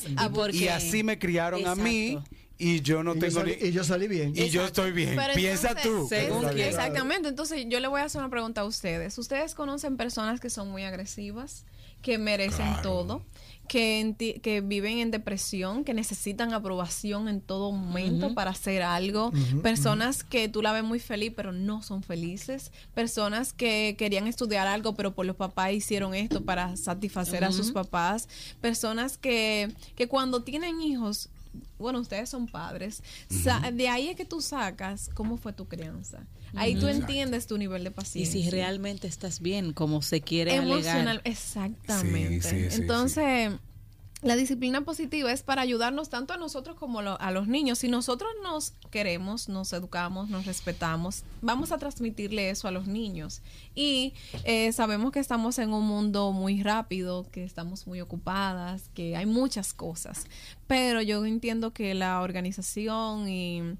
es 0.50 0.56
¿Y 0.56 0.68
así 0.68 1.04
me 1.04 1.18
criaron 1.20 1.66
a 1.68 1.76
mí 1.76 2.20
y 2.58 2.80
yo 2.82 3.04
no 3.04 3.12
y, 3.12 3.16
yo 3.16 3.20
tengo 3.20 3.40
salí, 3.40 3.58
ni... 3.62 3.68
y 3.68 3.72
yo 3.74 3.84
salí 3.84 4.08
bien. 4.08 4.34
y 4.36 4.50
yo 4.50 4.64
estoy 4.64 4.92
bien. 4.92 5.16
Pero 5.16 5.34
Piensa 5.34 5.70
entonces, 5.70 5.92
tú. 5.92 6.08
según. 6.08 6.60
Exactamente. 6.60 7.28
Entonces, 7.30 7.66
yo 7.68 7.80
le 7.80 7.88
voy 7.88 8.02
a 8.02 8.06
hacer 8.06 8.20
una 8.22 8.30
pregunta 8.30 8.62
a 8.62 8.66
ustedes. 8.66 9.18
¿Ustedes 9.18 9.56
conocen 9.56 9.98
personas 9.98 10.40
que 10.40 10.50
son 10.50 10.70
muy 10.70 10.84
agresivas, 10.84 11.66
que 12.02 12.18
merecen 12.18 12.66
Claro. 12.68 12.82
todo, 12.82 13.26
que, 13.68 14.40
que 14.42 14.62
viven 14.62 15.00
en 15.00 15.12
depresión, 15.12 15.84
que 15.84 15.94
necesitan 15.94 16.54
aprobación 16.54 17.28
en 17.28 17.42
todo 17.42 17.72
momento 17.72 18.34
para 18.34 18.52
hacer 18.52 18.82
algo? 18.82 19.32
Personas 19.62 20.24
que 20.24 20.48
tú 20.50 20.62
la 20.62 20.72
ves 20.72 20.84
muy 20.84 21.00
feliz, 21.00 21.34
pero 21.36 21.52
no 21.52 21.82
son 21.82 22.04
felices. 22.04 22.72
Personas 22.94 23.54
que 23.54 23.96
querían 23.98 24.28
estudiar 24.28 24.68
algo, 24.68 24.96
pero 24.96 25.14
por 25.14 25.26
los 25.26 25.36
papás 25.36 25.74
hicieron 25.74 26.14
esto 26.14 26.44
para 26.44 26.78
satisfacer 26.78 27.44
a 27.44 27.52
sus 27.52 27.72
papás. 27.72 28.28
Personas 28.62 29.18
que, 29.18 29.74
que 29.96 30.08
cuando 30.08 30.44
tienen 30.44 30.82
hijos 30.82 31.30
bueno, 31.80 32.00
ustedes 32.00 32.30
son 32.30 32.48
padres, 32.48 33.02
sa- 33.30 33.72
de 33.72 33.88
ahí 33.90 34.08
es 34.10 34.16
que 34.16 34.26
tú 34.26 34.42
sacas 34.42 35.10
cómo 35.14 35.38
fue 35.38 35.54
tu 35.54 35.66
crianza. 35.68 36.26
Ahí 36.56 36.76
tú 36.76 36.88
entiendes 36.88 37.48
tu 37.48 37.58
nivel 37.58 37.84
de 37.84 37.90
Y 37.90 37.94
paciencia. 37.94 38.42
si 38.44 38.50
realmente 38.50 39.08
estás 39.08 39.40
bien, 39.42 39.74
como 39.74 40.02
se 40.02 40.22
quiere 40.22 40.56
Emocional, 40.56 41.08
alegar. 41.08 41.22
exactamente. 41.26 42.42
Sí, 42.50 42.58
sí, 42.64 42.70
sí, 42.70 42.76
Entonces, 42.82 43.52
la 44.26 44.36
disciplina 44.36 44.82
positiva 44.82 45.32
es 45.32 45.44
para 45.44 45.62
ayudarnos 45.62 46.10
tanto 46.10 46.34
a 46.34 46.38
nosotros 46.38 46.76
como 46.78 47.00
a 47.00 47.32
los 47.32 47.48
niños. 47.48 47.78
Si 47.78 47.88
nosotros 47.88 48.32
nos 48.42 48.72
queremos, 48.90 49.50
nos 49.50 49.72
educamos, 49.72 50.30
nos 50.30 50.48
respetamos, 50.48 51.24
vamos 51.44 51.72
a 51.72 51.78
transmitirle 51.78 52.50
eso 52.50 52.68
a 52.68 52.72
los 52.72 52.88
niños. 52.88 53.44
Y 53.76 54.16
eh, 54.44 54.72
sabemos 54.72 55.12
que 55.12 55.20
estamos 55.20 55.60
en 55.60 55.74
un 55.74 55.86
mundo 55.86 56.32
muy 56.32 56.64
rápido, 56.64 57.28
que 57.32 57.44
estamos 57.44 57.86
muy 57.86 58.02
ocupadas, 58.02 58.90
que 58.96 59.16
hay 59.16 59.28
muchas 59.28 59.76
cosas. 59.76 60.26
Pero 60.66 61.04
yo 61.04 61.24
entiendo 61.24 61.72
que 61.72 61.94
la 61.94 62.22
organización 62.22 63.30
y, 63.30 63.78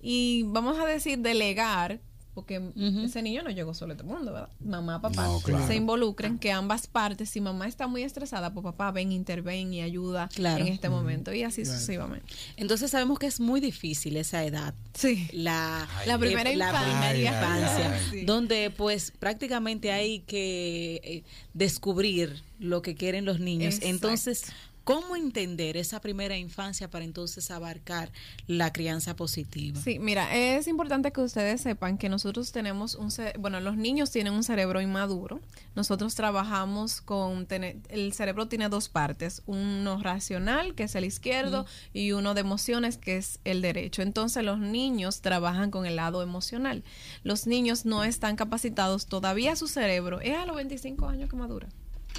y 0.00 0.44
vamos 0.44 0.78
a 0.78 0.86
decir 0.86 1.18
delegar 1.18 2.00
porque 2.34 2.62
ese 3.04 3.20
niño 3.22 3.42
no 3.42 3.50
llegó 3.50 3.74
solo 3.74 3.92
a 3.92 3.94
este 3.96 4.04
mundo, 4.06 4.32
¿verdad? 4.32 4.48
Mamá, 4.60 5.00
papá 5.02 5.24
No, 5.26 5.40
claro. 5.40 5.66
se 5.66 5.74
involucren, 5.76 6.38
que 6.38 6.50
ambas 6.50 6.86
partes, 6.86 7.28
si 7.28 7.40
mamá 7.40 7.68
está 7.68 7.86
muy 7.86 8.02
estresada, 8.02 8.52
pues 8.54 8.64
papá 8.64 8.90
ven, 8.90 9.12
interven 9.12 9.74
y 9.74 9.82
ayuda 9.82 10.28
Claro. 10.34 10.64
en 10.64 10.72
este 10.72 10.88
momento 10.88 11.32
y 11.34 11.42
así 11.42 11.64
sucesivamente. 11.64 12.26
Entonces 12.56 12.90
sabemos 12.90 13.18
que 13.18 13.26
es 13.26 13.38
muy 13.40 13.60
difícil 13.60 14.16
esa 14.16 14.44
edad. 14.44 14.74
Sí. 14.94 15.28
La, 15.32 15.86
La 16.06 16.18
primera 16.18 16.44
la 16.54 16.68
infancia. 16.68 16.82
primera 16.82 17.08
Ay, 17.10 17.26
ay, 17.26 17.34
infancia, 17.34 17.92
ay. 17.94 18.00
Sí. 18.10 18.24
donde 18.24 18.70
pues 18.70 19.10
prácticamente 19.18 19.92
hay 19.92 20.20
que 20.20 21.00
eh, 21.04 21.24
descubrir 21.54 22.42
lo 22.58 22.80
que 22.82 22.94
quieren 22.94 23.24
los 23.24 23.40
niños. 23.40 23.74
Exacto. 23.74 23.88
Entonces, 23.90 24.44
¿cómo 24.84 25.16
entender 25.16 25.76
esa 25.76 26.00
primera 26.00 26.36
infancia 26.36 26.88
para 26.90 27.04
entonces 27.04 27.50
abarcar 27.50 28.10
la 28.46 28.72
crianza 28.72 29.14
positiva? 29.16 29.80
Sí, 29.80 29.98
mira, 29.98 30.34
es 30.36 30.66
importante 30.68 31.12
que 31.12 31.20
ustedes 31.20 31.60
sepan 31.60 31.98
que 31.98 32.08
nosotros 32.08 32.52
tenemos 32.52 32.94
un, 32.94 33.10
bueno, 33.38 33.60
los 33.60 33.76
niños 33.76 34.10
tienen 34.10 34.32
un 34.32 34.42
cerebro 34.44 34.80
inmaduro. 34.80 35.40
Nosotros 35.74 36.14
trabajamos 36.14 37.00
con, 37.00 37.46
tener- 37.46 37.76
el 37.88 38.12
cerebro 38.12 38.46
tiene 38.48 38.68
dos 38.68 38.88
partes, 38.88 39.42
uno 39.46 40.02
racional, 40.02 40.74
que 40.74 40.82
es 40.84 40.94
el 40.94 41.04
izquierdo, 41.04 41.64
y 41.92 42.12
uno 42.12 42.34
de 42.34 42.40
emociones, 42.42 42.98
que 42.98 43.16
es 43.16 43.38
el 43.44 43.62
derecho. 43.62 44.02
Entonces 44.02 44.42
los 44.44 44.58
niños 44.58 45.20
trabajan 45.20 45.70
con 45.70 45.86
el 45.86 45.96
lado 45.96 46.22
emocional. 46.22 46.82
Los 47.22 47.46
niños 47.46 47.84
no 47.84 48.04
están 48.04 48.36
capacitados 48.36 49.06
todavía 49.06 49.56
su 49.56 49.68
cerebro, 49.68 50.20
es 50.20 50.36
a 50.36 50.44
los 50.46 50.56
25 50.56 51.06
años 51.06 51.30
que 51.30 51.36
madura 51.36 51.68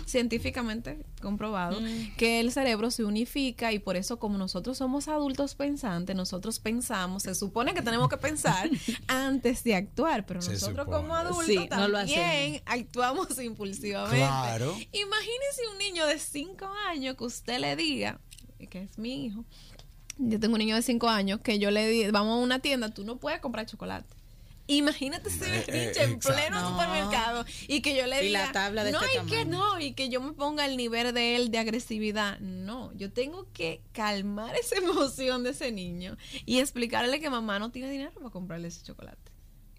científicamente 0.06 1.06
comprobado 1.22 1.80
que 2.18 2.40
el 2.40 2.52
cerebro 2.52 2.92
se 2.92 3.04
unifica 3.04 3.72
y 3.72 3.80
por 3.80 3.96
eso 3.96 4.20
como 4.20 4.38
nosotros 4.38 4.78
somos 4.78 5.08
adultos 5.08 5.56
pensantes, 5.56 6.16
nosotros 6.16 6.60
pensamos, 6.60 7.24
se 7.24 7.36
supone 7.36 7.74
que 7.74 7.82
tenemos 7.82 8.10
que 8.10 8.18
pensar 8.18 8.70
antes 9.08 9.64
de 9.64 9.76
actuar, 9.76 10.26
pero 10.26 10.42
Se 10.42 10.54
nosotros 10.54 10.86
supone. 10.86 11.02
como 11.02 11.16
adultos 11.16 11.46
Sí, 11.46 11.68
no 11.70 11.88
lo 11.88 11.98
también 12.00 12.62
actuamos 12.66 13.40
impulsivamente. 13.40 14.18
Claro. 14.18 14.72
Imagínese 14.92 15.68
un 15.72 15.78
niño 15.80 16.06
de 16.06 16.20
5 16.20 16.66
años 16.90 17.16
que 17.16 17.24
usted 17.24 17.60
le 17.60 17.76
diga, 17.76 18.20
que 18.70 18.84
es 18.84 18.98
mi 18.98 19.26
hijo, 19.26 19.46
yo 20.18 20.40
tengo 20.40 20.54
un 20.54 20.60
niño 20.60 20.76
de 20.76 20.82
5 20.82 21.10
años 21.10 21.40
que 21.42 21.60
yo 21.60 21.72
le 21.72 21.88
di, 21.88 22.12
vamos 22.12 22.40
a 22.40 22.44
una 22.44 22.60
tienda, 22.60 22.90
tú 22.90 23.04
no 23.04 23.18
puedes 23.18 23.40
comprar 23.40 23.66
chocolate. 23.66 24.08
Imagínate 24.68 25.28
ese 25.30 25.46
Eh, 25.46 25.64
eh, 25.68 25.72
berrinche 25.72 26.04
en 26.04 26.20
pleno 26.20 26.62
No. 26.62 26.70
supermercado 26.72 27.46
y 27.68 27.82
que 27.82 27.96
yo 27.96 28.08
le 28.08 28.24
Y 28.24 28.28
diga 28.28 28.46
la 28.46 28.52
tabla 28.54 28.84
de 28.86 28.92
no 28.94 29.02
este 29.02 29.18
y 29.18 29.26
que 29.30 29.38
tamaño". 29.46 29.58
no 29.58 29.80
y 29.80 29.92
que 29.94 30.08
yo 30.10 30.22
me 30.22 30.32
ponga 30.34 30.66
el 30.66 30.78
nivel 30.78 31.14
de 31.14 31.36
él 31.36 31.52
de 31.52 31.58
agresividad 31.58 32.40
no 32.40 32.94
yo 32.94 33.12
tengo 33.12 33.48
que 33.52 33.82
calmar 33.92 34.56
esa 34.56 34.76
emoción 34.78 35.44
de 35.44 35.50
ese 35.50 35.72
niño 35.72 36.16
y 36.46 36.60
explicarle 36.60 37.20
que 37.20 37.30
mamá 37.30 37.60
no 37.60 37.72
tiene 37.72 37.90
dinero 37.92 38.12
para 38.14 38.30
comprarle 38.30 38.70
ese 38.70 38.84
chocolate 38.84 39.32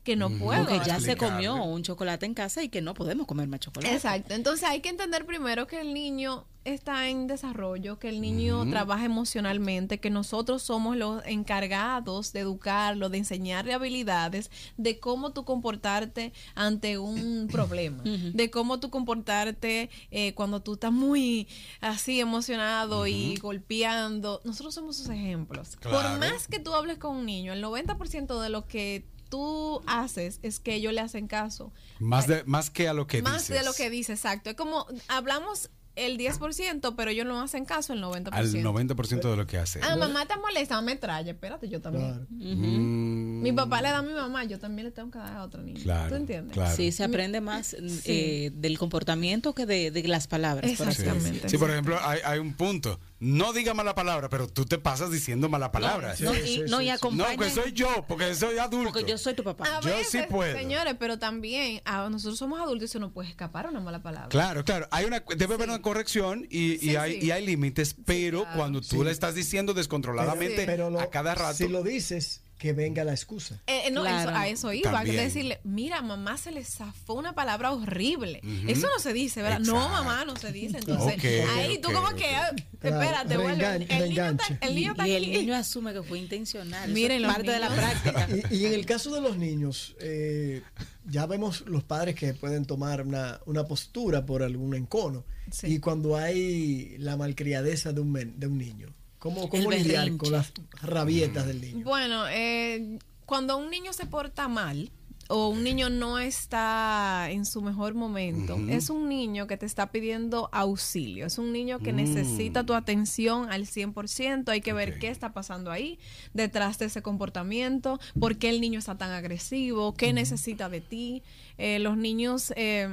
que 0.02 0.16
no 0.16 0.28
puedo 0.28 0.66
Porque 0.68 0.84
ya 0.86 1.00
se 1.00 1.16
comió 1.16 1.54
un 1.64 1.82
chocolate 1.82 2.26
en 2.26 2.34
casa 2.34 2.62
y 2.62 2.68
que 2.68 2.82
no 2.82 2.92
podemos 2.92 3.26
comer 3.26 3.48
más 3.48 3.60
chocolate. 3.60 3.94
Exacto. 3.94 4.34
Entonces 4.34 4.68
hay 4.68 4.80
que 4.82 4.90
entender 4.90 5.24
primero 5.24 5.66
que 5.66 5.80
el 5.80 5.94
niño 5.94 6.46
está 6.64 7.08
en 7.08 7.26
desarrollo, 7.26 7.98
que 7.98 8.08
el 8.08 8.20
niño 8.20 8.68
trabaja 8.68 9.04
emocionalmente, 9.04 10.00
que 10.00 10.10
nosotros 10.10 10.62
somos 10.62 10.96
los 10.96 11.24
encargados 11.26 12.32
de 12.32 12.40
educarlo, 12.40 13.10
de 13.10 13.18
enseñarle 13.18 13.74
habilidades, 13.74 14.50
de 14.76 14.98
cómo 14.98 15.32
tú 15.32 15.44
comportarte 15.44 16.32
ante 16.54 16.98
un 16.98 17.48
problema, 17.52 18.02
de 18.02 18.50
cómo 18.50 18.80
tú 18.80 18.90
comportarte 18.90 19.90
eh, 20.10 20.34
cuando 20.34 20.60
tú 20.62 20.74
estás 20.74 20.92
muy 20.92 21.48
así 21.80 22.20
emocionado 22.20 23.06
y 23.06 23.36
golpeando. 23.36 24.40
Nosotros 24.44 24.74
somos 24.74 24.96
sus 24.96 25.08
ejemplos. 25.10 25.76
Claro. 25.76 25.96
Por 25.98 26.18
más 26.18 26.48
que 26.48 26.58
tú 26.58 26.74
hables 26.74 26.98
con 26.98 27.16
un 27.16 27.26
niño, 27.26 27.52
el 27.52 27.62
90% 27.62 28.40
de 28.40 28.48
lo 28.48 28.66
que 28.66 29.06
tú 29.28 29.82
haces 29.86 30.38
es 30.42 30.60
que 30.60 30.74
ellos 30.74 30.92
le 30.92 31.00
hacen 31.00 31.26
caso 31.26 31.72
Más, 31.98 32.26
de, 32.26 32.44
más 32.44 32.70
que 32.70 32.88
a 32.88 32.92
lo 32.92 33.06
que 33.06 33.20
más 33.22 33.48
dices. 33.48 33.58
de 33.58 33.64
lo 33.64 33.72
que 33.72 33.90
dice, 33.90 34.12
exacto. 34.12 34.50
Es 34.50 34.56
como 34.56 34.86
hablamos 35.08 35.70
el 35.96 36.18
10%, 36.18 36.94
pero 36.96 37.10
ellos 37.10 37.26
no 37.26 37.40
hacen 37.40 37.64
caso 37.64 37.92
el 37.92 38.02
90%. 38.02 38.28
Al 38.32 38.52
90% 38.52 39.30
de 39.30 39.36
lo 39.36 39.46
que 39.46 39.58
hace. 39.58 39.80
Ah, 39.82 39.96
mamá 39.96 40.26
te 40.26 40.36
molesta, 40.36 40.80
me 40.82 40.96
trae. 40.96 41.30
Espérate, 41.30 41.68
yo 41.68 41.80
también. 41.80 42.10
Claro. 42.10 42.26
Mm, 42.30 43.42
Mi 43.42 43.52
papá 43.52 43.80
le 43.82 43.88
da 43.88 43.98
a 43.98 44.02
mi 44.02 44.12
mamá, 44.12 44.44
yo 44.44 44.58
también 44.58 44.86
le 44.86 44.90
tengo 44.92 45.10
que 45.10 45.18
dar 45.18 45.36
a 45.36 45.42
otro 45.44 45.62
niño. 45.62 45.80
Claro, 45.82 46.08
¿Tú 46.10 46.14
entiendes? 46.16 46.52
claro. 46.54 46.74
Sí, 46.76 46.92
se 46.92 47.04
aprende 47.04 47.40
más 47.40 47.76
eh, 48.06 48.50
del 48.54 48.78
comportamiento 48.78 49.54
que 49.54 49.66
de, 49.66 49.90
de 49.90 50.02
las 50.08 50.26
palabras. 50.26 50.70
por 50.72 50.88
así 50.88 51.02
Sí. 51.02 51.08
Exactamente. 51.08 51.48
Sí, 51.48 51.58
por 51.58 51.70
ejemplo, 51.70 51.96
hay, 52.02 52.20
hay 52.24 52.38
un 52.38 52.54
punto. 52.54 52.98
No 53.24 53.54
diga 53.54 53.72
mala 53.72 53.94
palabra, 53.94 54.28
pero 54.28 54.48
tú 54.48 54.66
te 54.66 54.76
pasas 54.76 55.10
diciendo 55.10 55.48
mala 55.48 55.72
palabra. 55.72 56.14
No, 56.20 56.34
Sí, 56.34 56.40
y, 56.40 56.46
sí, 56.46 56.58
no, 56.68 56.78
sí, 56.80 56.88
y 56.90 56.92
sí. 56.96 57.16
No, 57.16 57.26
que 57.38 57.48
soy 57.50 57.72
yo, 57.72 58.04
porque 58.06 58.34
soy 58.34 58.58
adulto. 58.58 58.92
Porque 58.92 59.08
yo 59.10 59.16
soy 59.16 59.32
tu 59.32 59.42
papá. 59.42 59.64
A 59.78 59.80
Yo 59.80 59.88
veces, 59.88 60.08
sí 60.10 60.18
puedo. 60.28 60.54
señores, 60.54 60.94
pero 60.98 61.18
también 61.18 61.80
a 61.86 62.06
nosotros 62.10 62.38
somos 62.38 62.60
adultos 62.60 62.90
y 62.90 62.92
se 62.92 62.98
nos 62.98 63.12
puede 63.12 63.30
escapar 63.30 63.66
una 63.68 63.80
mala 63.80 64.02
palabra. 64.02 64.28
Claro, 64.28 64.62
claro. 64.64 64.88
Hay 64.90 65.06
una, 65.06 65.24
debe 65.36 65.54
haber 65.54 65.70
una 65.70 65.80
corrección 65.80 66.46
y, 66.50 66.72
y 66.74 66.78
Sí, 66.78 66.96
hay, 66.96 67.20
sí. 67.20 67.26
y 67.26 67.30
hay 67.30 67.46
límites, 67.46 67.96
pero 68.04 68.42
claro. 68.42 68.56
cuando 68.58 68.80
tú 68.82 68.98
Sí. 68.98 69.04
le 69.04 69.10
estás 69.10 69.34
diciendo 69.34 69.72
descontroladamente 69.72 70.66
Pero 70.66 70.90
lo- 70.90 71.00
a 71.00 71.08
cada 71.08 71.34
rato. 71.34 71.54
si 71.54 71.68
lo 71.68 71.82
dices, 71.82 72.42
que 72.64 72.72
venga 72.72 73.04
la 73.04 73.12
excusa. 73.12 73.60
Eh, 73.66 73.82
eh, 73.88 73.90
no, 73.90 74.00
Claro. 74.00 74.30
eso- 74.30 74.38
a 74.38 74.48
eso 74.48 74.72
iba. 74.72 74.90
También. 74.90 75.16
Decirle, 75.16 75.60
mira, 75.64 76.00
mamá 76.00 76.38
se 76.38 76.50
le 76.50 76.64
zafó 76.64 77.12
una 77.12 77.34
palabra 77.34 77.72
horrible. 77.72 78.40
Eso 78.66 78.86
no 78.86 78.98
se 78.98 79.12
dice, 79.12 79.42
¿verdad? 79.42 79.60
No, 79.60 79.74
mamá, 79.90 80.24
no 80.24 80.34
se 80.36 80.50
dice. 80.50 80.78
Entonces, 80.78 81.22
ahí 81.58 81.78
tú 81.82 81.92
como 81.92 82.08
que, 82.14 82.24
ah, 82.34 82.50
Claro, 82.80 83.00
espérate, 83.02 83.36
vuelve. 83.36 83.66
El 83.66 83.78
niño, 83.80 83.84
está, 83.84 83.98
reenganche. 83.98 84.58
el 84.62 84.74
niño 84.74 84.90
está 84.92 85.06
y 85.08 85.12
el 85.12 85.30
niño 85.30 85.54
asume 85.54 85.92
que 85.92 86.02
fue 86.02 86.18
intencional. 86.18 86.90
Miren, 86.90 87.16
es 87.18 87.22
los 87.22 87.32
parte 87.34 87.50
de 87.50 87.58
la 87.58 87.68
niños. 87.68 87.84
práctica. 87.84 88.28
Y, 88.50 88.56
y 88.56 88.64
en 88.66 88.72
el 88.72 88.86
caso 88.86 89.14
de 89.14 89.20
los 89.20 89.36
niños, 89.36 89.94
eh, 90.00 90.62
ya 91.04 91.26
vemos 91.26 91.64
los 91.66 91.84
padres 91.84 92.14
que 92.14 92.32
pueden 92.32 92.64
tomar 92.64 93.02
una, 93.06 93.40
una 93.44 93.64
postura 93.66 94.24
por 94.24 94.42
algún 94.42 94.74
encono. 94.74 95.24
Sí. 95.50 95.66
Y 95.74 95.78
cuando 95.80 96.16
hay 96.16 96.96
la 96.96 97.18
malcriadeza 97.18 97.92
de 97.92 98.00
un, 98.00 98.10
men- 98.10 98.40
de 98.40 98.46
un 98.46 98.56
niño, 98.56 98.88
¿cómo, 99.24 99.48
cómo 99.48 99.70
lidiar 99.70 100.04
berrinche. 100.04 100.18
con 100.18 100.32
las 100.32 100.52
rabietas 100.82 101.46
del 101.46 101.62
niño? 101.62 101.82
Bueno, 101.82 102.28
eh, 102.28 102.98
cuando 103.24 103.56
un 103.56 103.70
niño 103.70 103.94
se 103.94 104.04
porta 104.04 104.48
mal 104.48 104.92
o 105.30 105.48
un 105.48 105.64
niño 105.64 105.88
no 105.88 106.18
está 106.18 107.28
en 107.30 107.46
su 107.46 107.62
mejor 107.62 107.94
momento, 107.94 108.58
es 108.68 108.90
un 108.90 109.08
niño 109.08 109.46
que 109.46 109.56
te 109.56 109.64
está 109.64 109.90
pidiendo 109.90 110.50
auxilio, 110.52 111.24
es 111.24 111.38
un 111.38 111.50
niño 111.50 111.78
que 111.78 111.94
necesita 111.94 112.64
tu 112.64 112.74
atención 112.74 113.50
al 113.50 113.64
100%, 113.64 114.46
hay 114.50 114.60
que 114.60 114.74
ver 114.74 114.98
qué 114.98 115.08
está 115.08 115.32
pasando 115.32 115.70
ahí 115.70 115.98
detrás 116.34 116.78
de 116.78 116.84
ese 116.84 117.00
comportamiento, 117.00 117.98
por 118.20 118.36
qué 118.36 118.50
el 118.50 118.60
niño 118.60 118.78
está 118.78 118.98
tan 118.98 119.12
agresivo, 119.12 119.94
qué 119.94 120.12
necesita 120.12 120.68
de 120.68 120.82
ti. 120.82 121.22
Eh, 121.56 121.78
los 121.78 121.96
niños... 121.96 122.52
eh, 122.56 122.90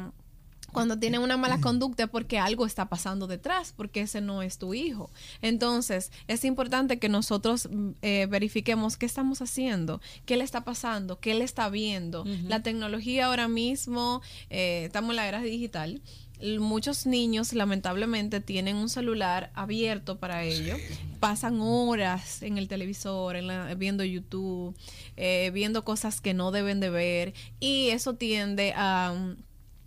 cuando 0.72 0.98
tienen 0.98 1.22
una 1.22 1.38
mala 1.38 1.60
conducta 1.62 2.08
porque 2.08 2.40
algo 2.40 2.66
está 2.66 2.86
pasando 2.90 3.28
detrás, 3.28 3.74
porque 3.76 4.02
ese 4.02 4.22
no 4.22 4.42
es 4.42 4.58
tu 4.58 4.74
hijo. 4.74 5.10
Entonces, 5.42 6.12
es 6.28 6.46
importante 6.46 7.00
que 7.00 7.10
nosotros 7.10 7.68
mm, 7.72 7.90
eh, 8.02 8.28
verifiquemos 8.30 8.98
qué 8.98 9.06
estamos 9.06 9.42
haciendo, 9.42 10.02
qué 10.26 10.38
le 10.38 10.44
está 10.44 10.64
pasando, 10.64 11.20
qué 11.20 11.34
le 11.34 11.44
está 11.44 11.70
viendo. 11.70 12.24
La 12.48 12.64
tecnología 12.64 13.26
ahora 13.28 13.48
mismo, 13.48 14.22
eh, 14.50 14.84
estamos 14.86 15.12
en 15.12 15.16
la 15.18 15.28
era 15.28 15.42
digital. 15.42 16.02
muchos 16.60 17.06
niños 17.06 17.54
lamentablemente 17.54 18.40
tienen 18.42 18.76
un 18.76 18.90
celular 18.90 19.52
abierto 19.54 20.18
para 20.18 20.44
ello. 20.44 20.76
Pasan 21.20 21.60
horas 21.62 22.42
en 22.42 22.58
el 22.58 22.68
televisor, 22.68 23.36
en 23.36 23.46
la- 23.46 23.76
viendo 23.76 24.04
YouTube, 24.04 24.76
eh, 25.18 25.52
viendo 25.54 25.84
cosas 25.86 26.20
que 26.20 26.34
no 26.34 26.50
deben 26.52 26.80
de 26.80 26.90
ver 26.90 27.34
y 27.60 27.90
eso 27.90 28.16
tiende 28.16 28.74
a... 28.76 29.14
mm, 29.16 29.36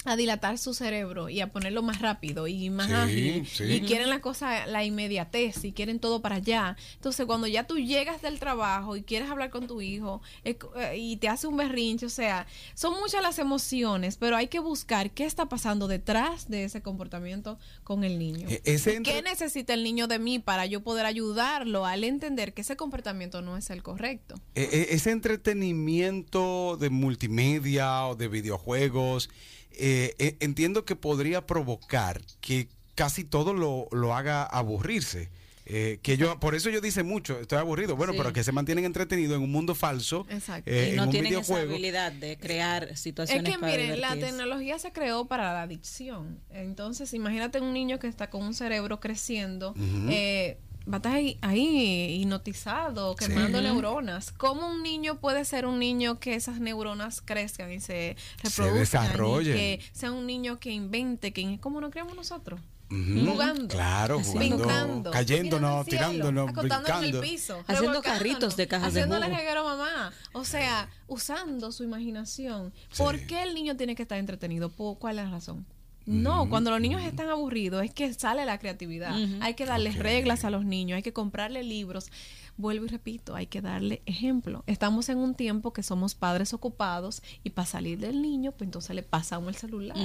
a 0.04 0.16
dilatar 0.16 0.58
su 0.58 0.74
cerebro 0.74 1.28
y 1.28 1.40
a 1.40 1.50
ponerlo 1.52 1.82
más 1.82 2.00
rápido 2.00 2.46
y 2.46 2.70
más 2.70 2.88
Sí, 2.88 2.92
ágil 2.92 3.46
sí. 3.46 3.64
y 3.64 3.80
quieren 3.82 4.10
la 4.10 4.20
cosa 4.20 4.66
la 4.66 4.84
inmediatez 4.84 5.64
y 5.64 5.72
quieren 5.72 5.98
todo 6.00 6.20
para 6.20 6.36
allá 6.36 6.76
entonces 6.94 7.26
cuando 7.26 7.46
ya 7.46 7.64
tú 7.66 7.78
llegas 7.78 8.20
del 8.22 8.38
trabajo 8.38 8.96
y 8.96 9.02
quieres 9.02 9.30
hablar 9.30 9.50
con 9.50 9.66
tu 9.66 9.80
hijo 9.80 10.20
eh, 10.44 10.56
y 10.96 11.16
te 11.16 11.28
hace 11.28 11.46
un 11.46 11.56
berrinche 11.56 12.06
o 12.06 12.10
sea 12.10 12.46
son 12.74 12.94
muchas 13.00 13.22
las 13.22 13.38
emociones 13.38 14.16
pero 14.16 14.36
hay 14.36 14.48
que 14.48 14.58
buscar 14.58 15.10
qué 15.10 15.24
está 15.24 15.46
pasando 15.48 15.88
detrás 15.88 16.48
de 16.48 16.64
ese 16.64 16.82
comportamiento 16.82 17.58
con 17.82 18.04
el 18.04 18.18
niño 18.18 18.48
E- 18.48 18.60
ese 18.64 19.02
¿Qué 19.02 19.22
necesita 19.22 19.74
el 19.74 19.82
niño 19.84 20.06
de 20.06 20.18
mí 20.18 20.38
para 20.38 20.66
yo 20.66 20.82
poder 20.82 21.06
ayudarlo 21.06 21.86
al 21.86 22.04
entender 22.04 22.52
que 22.54 22.60
ese 22.62 22.76
comportamiento 22.76 23.42
no 23.42 23.56
es 23.56 23.70
el 23.70 23.82
correcto? 23.82 24.34
E- 24.54 24.62
e- 24.90 24.94
ese 24.94 25.10
entretenimiento 25.10 26.76
de 26.78 26.90
multimedia 26.90 28.06
o 28.06 28.14
de 28.16 28.28
videojuegos, 28.28 29.30
eh, 29.78 30.14
eh, 30.18 30.36
entiendo 30.40 30.84
que 30.84 30.96
podría 30.96 31.46
provocar 31.46 32.20
que 32.40 32.68
casi 32.94 33.24
todo 33.24 33.54
lo, 33.54 33.88
lo 33.92 34.14
haga 34.14 34.44
aburrirse. 34.44 35.28
Eh, 35.66 35.98
que 36.02 36.18
yo, 36.18 36.38
por 36.40 36.54
eso 36.54 36.68
yo 36.68 36.82
dice 36.82 37.02
mucho, 37.02 37.40
estoy 37.40 37.56
aburrido. 37.58 37.96
Bueno, 37.96 38.12
Sí. 38.12 38.18
pero 38.18 38.34
que 38.34 38.44
se 38.44 38.52
mantienen 38.52 38.84
entretenidos 38.84 39.36
en 39.38 39.42
un 39.42 39.50
mundo 39.50 39.74
falso, 39.74 40.26
Exacto. 40.28 40.70
eh, 40.70 40.88
y 40.88 40.90
en 40.90 40.96
no 40.96 41.04
un 41.04 41.10
tienen 41.10 41.32
esa 41.32 41.40
videojuego. 41.40 41.72
habilidad 41.72 42.12
de 42.12 42.36
crear 42.36 42.84
Es 42.90 43.00
situaciones 43.00 43.50
que 43.50 43.58
para 43.58 43.72
miren, 43.72 43.98
la 44.00 44.14
tecnología 44.14 44.78
se 44.78 44.92
creó 44.92 45.24
para 45.26 45.54
la 45.54 45.62
adicción. 45.62 46.38
Entonces, 46.50 47.14
imagínate 47.14 47.60
un 47.60 47.72
niño 47.72 47.98
que 47.98 48.08
está 48.08 48.28
con 48.28 48.42
un 48.42 48.52
cerebro 48.52 49.00
creciendo, 49.00 49.70
Ujú. 49.70 50.08
eh, 50.10 50.58
va 50.88 50.94
a 50.94 50.96
estar 50.98 51.12
ahí, 51.14 51.38
ahí 51.40 52.20
hipnotizado, 52.22 53.14
quemando 53.16 53.58
Sí. 53.58 53.64
neuronas. 53.64 54.32
¿Cómo 54.32 54.66
un 54.68 54.82
niño 54.82 55.16
puede 55.20 55.44
ser 55.44 55.66
un 55.66 55.78
niño 55.78 56.18
que 56.20 56.34
esas 56.34 56.60
neuronas 56.60 57.20
crezcan 57.22 57.72
y 57.72 57.80
se 57.80 58.16
reproduzcan? 58.42 58.74
desarrollen. 58.78 59.54
Y 59.56 59.58
que 59.58 59.80
sea 59.92 60.12
un 60.12 60.26
niño 60.26 60.58
que 60.58 60.70
invente, 60.72 61.32
que 61.32 61.58
como 61.60 61.80
nos 61.80 61.90
creamos 61.90 62.14
nosotros. 62.16 62.60
Jugando. 62.90 63.68
Claro, 63.68 64.20
jugando, 64.22 64.56
Brincando, 64.56 65.10
cayéndonos, 65.10 65.84
cielo, 65.86 66.06
tirándonos, 66.06 66.50
acostándonos 66.50 66.88
en 66.90 66.94
el 66.96 67.00
brincando. 67.12 67.20
piso, 67.22 67.64
Haciendo 67.66 68.02
carritos 68.02 68.56
de 68.56 68.68
cajas 68.68 68.92
de 68.94 69.00
haciéndole 69.00 69.26
jugo. 69.26 69.36
reguero 69.38 69.60
a 69.68 69.76
mamá. 69.76 70.12
O 70.32 70.44
sea, 70.44 70.88
usando 71.08 71.72
su 71.72 71.82
imaginación. 71.82 72.72
Sí. 72.90 73.02
¿Por 73.02 73.18
qué 73.26 73.42
el 73.42 73.54
niño 73.54 73.76
tiene 73.76 73.96
que 73.96 74.02
estar 74.02 74.18
entretenido? 74.18 74.68
¿Por- 74.68 74.98
¿Cuál 74.98 75.18
es 75.18 75.24
la 75.24 75.30
razón? 75.30 75.66
No, 76.06 76.48
cuando 76.48 76.70
los 76.70 76.80
niños 76.80 77.02
están 77.02 77.28
aburridos 77.30 77.84
es 77.84 77.92
que 77.92 78.12
sale 78.12 78.44
la 78.44 78.58
creatividad. 78.58 79.14
Hay 79.40 79.54
que 79.54 79.64
darles 79.66 79.98
reglas 79.98 80.44
a 80.44 80.50
los 80.50 80.64
niños, 80.64 80.96
hay 80.96 81.02
que 81.02 81.12
comprarle 81.12 81.62
libros. 81.62 82.10
Vuelvo 82.56 82.84
y 82.84 82.88
repito, 82.88 83.34
hay 83.34 83.46
que 83.46 83.60
darle 83.60 84.00
ejemplo. 84.06 84.62
Estamos 84.68 85.08
en 85.08 85.18
un 85.18 85.34
tiempo 85.34 85.72
que 85.72 85.82
somos 85.82 86.14
padres 86.14 86.54
ocupados 86.54 87.20
y 87.42 87.50
para 87.50 87.66
salir 87.66 87.98
del 87.98 88.22
niño, 88.22 88.52
pues 88.52 88.68
entonces 88.68 88.94
le 88.94 89.02
pasamos 89.02 89.48
el 89.48 89.56
celular. 89.56 89.96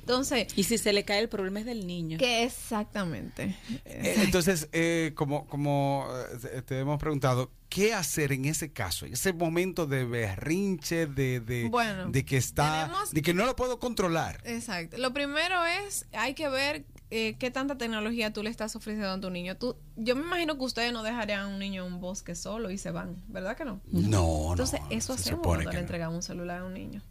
Entonces, 0.00 0.48
Y 0.56 0.64
si 0.64 0.76
se 0.76 0.92
le 0.92 1.04
cae 1.04 1.20
el 1.20 1.28
problema 1.30 1.60
es 1.60 1.66
del 1.66 1.86
niño. 1.86 2.18
que 2.18 2.42
exactamente. 2.44 3.56
Eh, 3.86 4.16
Entonces, 4.18 4.68
eh, 4.72 5.12
como, 5.14 5.46
como 5.46 6.06
eh, 6.52 6.60
te 6.62 6.80
hemos 6.80 6.98
preguntado, 6.98 7.50
¿qué 7.70 7.94
hacer 7.94 8.32
en 8.32 8.44
ese 8.44 8.70
caso? 8.72 9.06
Ese 9.06 9.32
momento 9.32 9.86
de 9.86 10.04
berrinche, 10.04 11.06
de, 11.06 11.40
de, 11.40 11.68
Bueno, 11.70 12.10
de 12.10 12.24
que 12.26 12.36
está, 12.36 12.86
tenemos- 12.88 13.10
de 13.12 13.22
que 13.22 13.32
no 13.32 13.46
lo 13.46 13.56
puedo 13.56 13.78
controlar. 13.78 14.42
Exacto. 14.44 14.98
Lo 14.98 15.14
primero 15.14 15.64
es, 15.64 16.04
hay 16.12 16.34
que 16.34 16.48
ver 16.50 16.84
eh, 17.10 17.36
qué 17.38 17.50
tanta 17.50 17.78
tecnología 17.78 18.32
tú 18.32 18.42
le 18.42 18.50
estás 18.50 18.76
ofreciendo 18.76 19.10
a 19.10 19.20
tu 19.20 19.30
niño. 19.30 19.56
Tú, 19.56 19.76
yo 19.96 20.14
me 20.14 20.22
imagino 20.22 20.58
que 20.58 20.64
ustedes 20.64 20.92
no 20.92 21.02
dejarían 21.02 21.40
a 21.40 21.48
un 21.48 21.58
niño 21.58 21.86
en 21.86 21.94
un 21.94 22.00
bosque 22.00 22.34
solo 22.34 22.70
y 22.70 22.76
se 22.78 22.90
van, 22.90 23.16
¿verdad 23.28 23.56
que 23.56 23.64
no? 23.64 23.80
No, 23.86 24.50
Entonces, 24.50 24.80
no. 24.82 24.86
eso 24.90 25.12
hacemos 25.14 25.46
cuando 25.46 25.70
le 25.70 25.74
no. 25.74 25.80
entregamos 25.80 26.16
un 26.16 26.22
celular 26.22 26.58
a 26.60 26.64
un 26.64 26.74
niño. 26.74 27.02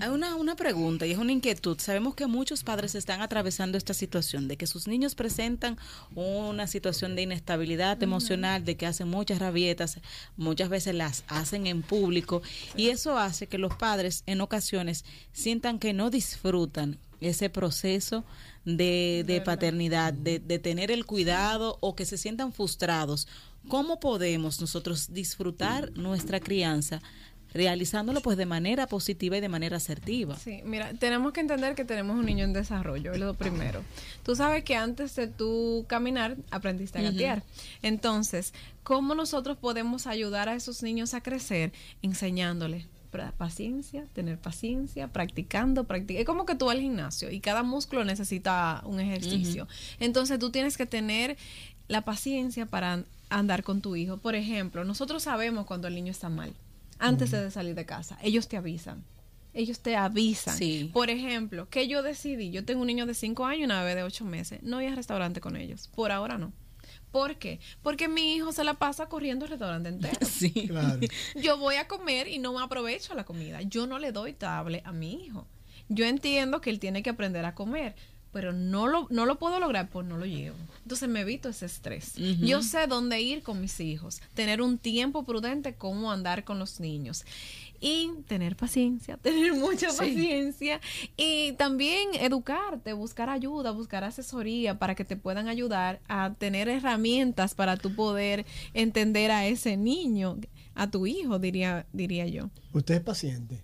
Hay 0.00 0.08
una, 0.08 0.34
una 0.36 0.56
pregunta 0.56 1.06
y 1.06 1.12
es 1.12 1.18
una 1.18 1.32
inquietud. 1.32 1.78
Sabemos 1.78 2.14
que 2.14 2.26
muchos 2.26 2.64
padres 2.64 2.94
están 2.94 3.20
atravesando 3.20 3.78
esta 3.78 3.94
situación 3.94 4.48
de 4.48 4.56
que 4.56 4.66
sus 4.66 4.88
niños 4.88 5.14
presentan 5.14 5.78
una 6.14 6.66
situación 6.66 7.14
de 7.14 7.22
inestabilidad 7.22 8.02
emocional, 8.02 8.64
de 8.64 8.76
que 8.76 8.86
hacen 8.86 9.08
muchas 9.08 9.38
rabietas, 9.38 10.00
muchas 10.36 10.68
veces 10.68 10.94
las 10.94 11.24
hacen 11.28 11.66
en 11.66 11.82
público 11.82 12.42
y 12.76 12.88
eso 12.88 13.18
hace 13.18 13.46
que 13.46 13.58
los 13.58 13.74
padres 13.74 14.22
en 14.26 14.40
ocasiones 14.40 15.04
sientan 15.32 15.78
que 15.78 15.92
no 15.92 16.10
disfrutan 16.10 16.98
ese 17.20 17.50
proceso 17.50 18.24
de, 18.64 19.24
de 19.26 19.40
paternidad, 19.40 20.12
de, 20.12 20.38
de 20.38 20.58
tener 20.58 20.90
el 20.90 21.06
cuidado 21.06 21.78
o 21.80 21.96
que 21.96 22.04
se 22.04 22.18
sientan 22.18 22.52
frustrados. 22.52 23.28
¿Cómo 23.68 24.00
podemos 24.00 24.60
nosotros 24.60 25.12
disfrutar 25.12 25.92
nuestra 25.92 26.40
crianza 26.40 27.00
realizándolo 27.52 28.20
pues 28.20 28.36
de 28.36 28.46
manera 28.46 28.86
positiva 28.86 29.36
y 29.36 29.40
de 29.40 29.48
manera 29.48 29.78
asertiva? 29.78 30.36
Sí, 30.36 30.60
mira, 30.64 30.92
tenemos 30.94 31.32
que 31.32 31.40
entender 31.40 31.74
que 31.74 31.84
tenemos 31.84 32.16
un 32.16 32.24
niño 32.24 32.44
en 32.44 32.52
desarrollo, 32.52 33.12
es 33.12 33.18
lo 33.18 33.34
primero. 33.34 33.82
Tú 34.22 34.36
sabes 34.36 34.64
que 34.64 34.76
antes 34.76 35.16
de 35.16 35.28
tú 35.28 35.84
caminar, 35.88 36.36
aprendiste 36.50 36.98
a 36.98 37.02
gatear. 37.02 37.42
Entonces, 37.82 38.52
¿cómo 38.82 39.14
nosotros 39.14 39.56
podemos 39.56 40.06
ayudar 40.06 40.48
a 40.48 40.54
esos 40.54 40.82
niños 40.82 41.14
a 41.14 41.22
crecer? 41.22 41.72
Enseñándoles 42.02 42.86
paciencia, 43.36 44.06
tener 44.12 44.38
paciencia, 44.38 45.08
practicando, 45.08 45.84
practicando. 45.84 46.20
Es 46.20 46.26
como 46.26 46.46
que 46.46 46.54
tú 46.54 46.66
vas 46.66 46.76
al 46.76 46.82
gimnasio 46.82 47.30
y 47.30 47.40
cada 47.40 47.62
músculo 47.62 48.04
necesita 48.04 48.82
un 48.84 49.00
ejercicio. 49.00 49.68
Entonces, 50.00 50.38
tú 50.38 50.50
tienes 50.50 50.76
que 50.76 50.86
tener 50.86 51.36
la 51.88 52.02
paciencia 52.02 52.66
para 52.66 53.04
andar 53.30 53.62
con 53.62 53.80
tu 53.80 53.96
hijo. 53.96 54.16
Por 54.16 54.34
ejemplo, 54.34 54.84
nosotros 54.84 55.22
sabemos 55.22 55.66
cuando 55.66 55.88
el 55.88 55.94
niño 55.94 56.10
está 56.10 56.28
mal, 56.28 56.54
antes 56.98 57.30
de 57.30 57.50
salir 57.50 57.74
de 57.74 57.84
casa. 57.84 58.18
Ellos 58.22 58.48
te 58.48 58.56
avisan. 58.56 59.04
Ellos 59.54 59.80
te 59.80 59.96
avisan. 59.96 60.56
Sí. 60.56 60.90
Por 60.92 61.10
ejemplo, 61.10 61.68
que 61.68 61.88
yo 61.88 62.02
decidí, 62.02 62.50
yo 62.50 62.64
tengo 62.64 62.82
un 62.82 62.86
niño 62.86 63.06
de 63.06 63.14
5 63.14 63.44
años 63.44 63.62
y 63.62 63.64
una 63.64 63.82
bebé 63.82 63.96
de 63.96 64.02
8 64.04 64.24
meses, 64.24 64.62
no 64.62 64.80
ir 64.82 64.88
al 64.88 64.96
restaurante 64.96 65.40
con 65.40 65.56
ellos. 65.56 65.88
Por 65.94 66.12
ahora 66.12 66.38
no. 66.38 66.52
¿Por 67.10 67.36
qué? 67.36 67.60
Porque 67.82 68.08
mi 68.08 68.34
hijo 68.34 68.52
se 68.52 68.64
la 68.64 68.74
pasa 68.74 69.06
corriendo 69.08 69.44
el 69.44 69.50
restaurante 69.50 69.88
entero. 69.88 70.18
Sí. 70.28 70.68
Claro. 70.68 71.00
Yo 71.42 71.58
voy 71.58 71.76
a 71.76 71.88
comer 71.88 72.28
y 72.28 72.38
no 72.38 72.52
me 72.52 72.62
aprovecho 72.62 73.14
la 73.14 73.24
comida. 73.24 73.62
Yo 73.62 73.86
no 73.86 73.98
le 73.98 74.12
doy 74.12 74.32
tablet 74.32 74.86
a 74.86 74.92
mi 74.92 75.24
hijo. 75.24 75.46
Yo 75.88 76.04
entiendo 76.04 76.60
que 76.60 76.70
él 76.70 76.78
tiene 76.78 77.02
que 77.02 77.10
aprender 77.10 77.44
a 77.44 77.54
comer, 77.54 77.96
pero 78.32 78.52
no 78.52 78.86
lo, 78.86 79.06
no 79.10 79.26
lo 79.26 79.38
puedo 79.38 79.58
lograr, 79.58 79.88
pues 79.88 80.06
no 80.06 80.18
lo 80.18 80.26
llevo. 80.26 80.56
Entonces 80.82 81.08
me 81.08 81.20
evito 81.20 81.48
ese 81.48 81.66
estrés. 81.66 82.14
Yo 82.14 82.62
sé 82.62 82.86
dónde 82.86 83.20
ir 83.20 83.42
con 83.42 83.60
mis 83.60 83.80
hijos, 83.80 84.20
tener 84.34 84.60
un 84.60 84.78
tiempo 84.78 85.24
prudente, 85.24 85.74
cómo 85.74 86.12
andar 86.12 86.44
con 86.44 86.58
los 86.58 86.78
niños. 86.78 87.24
Y 87.80 88.10
tener 88.26 88.56
paciencia, 88.56 89.16
tener 89.22 89.54
mucha 89.54 89.90
Sí. 89.90 89.98
paciencia. 89.98 90.80
Y 91.16 91.52
también 91.52 92.08
educarte, 92.14 92.92
buscar 92.92 93.30
ayuda, 93.30 93.70
buscar 93.70 94.04
asesoría 94.04 94.78
para 94.78 94.94
que 94.94 95.04
te 95.04 95.16
puedan 95.16 95.48
ayudar 95.48 96.00
a 96.08 96.34
tener 96.34 96.68
herramientas 96.68 97.54
para 97.54 97.76
tú 97.76 97.94
poder 97.94 98.44
entender 98.74 99.30
a 99.30 99.46
ese 99.46 99.76
niño, 99.76 100.38
a 100.74 100.90
tu 100.90 101.06
hijo, 101.06 101.38
diría, 101.38 101.86
diría 101.92 102.26
yo. 102.26 102.50
Usted 102.72 102.96
es 102.96 103.00
paciente. 103.00 103.62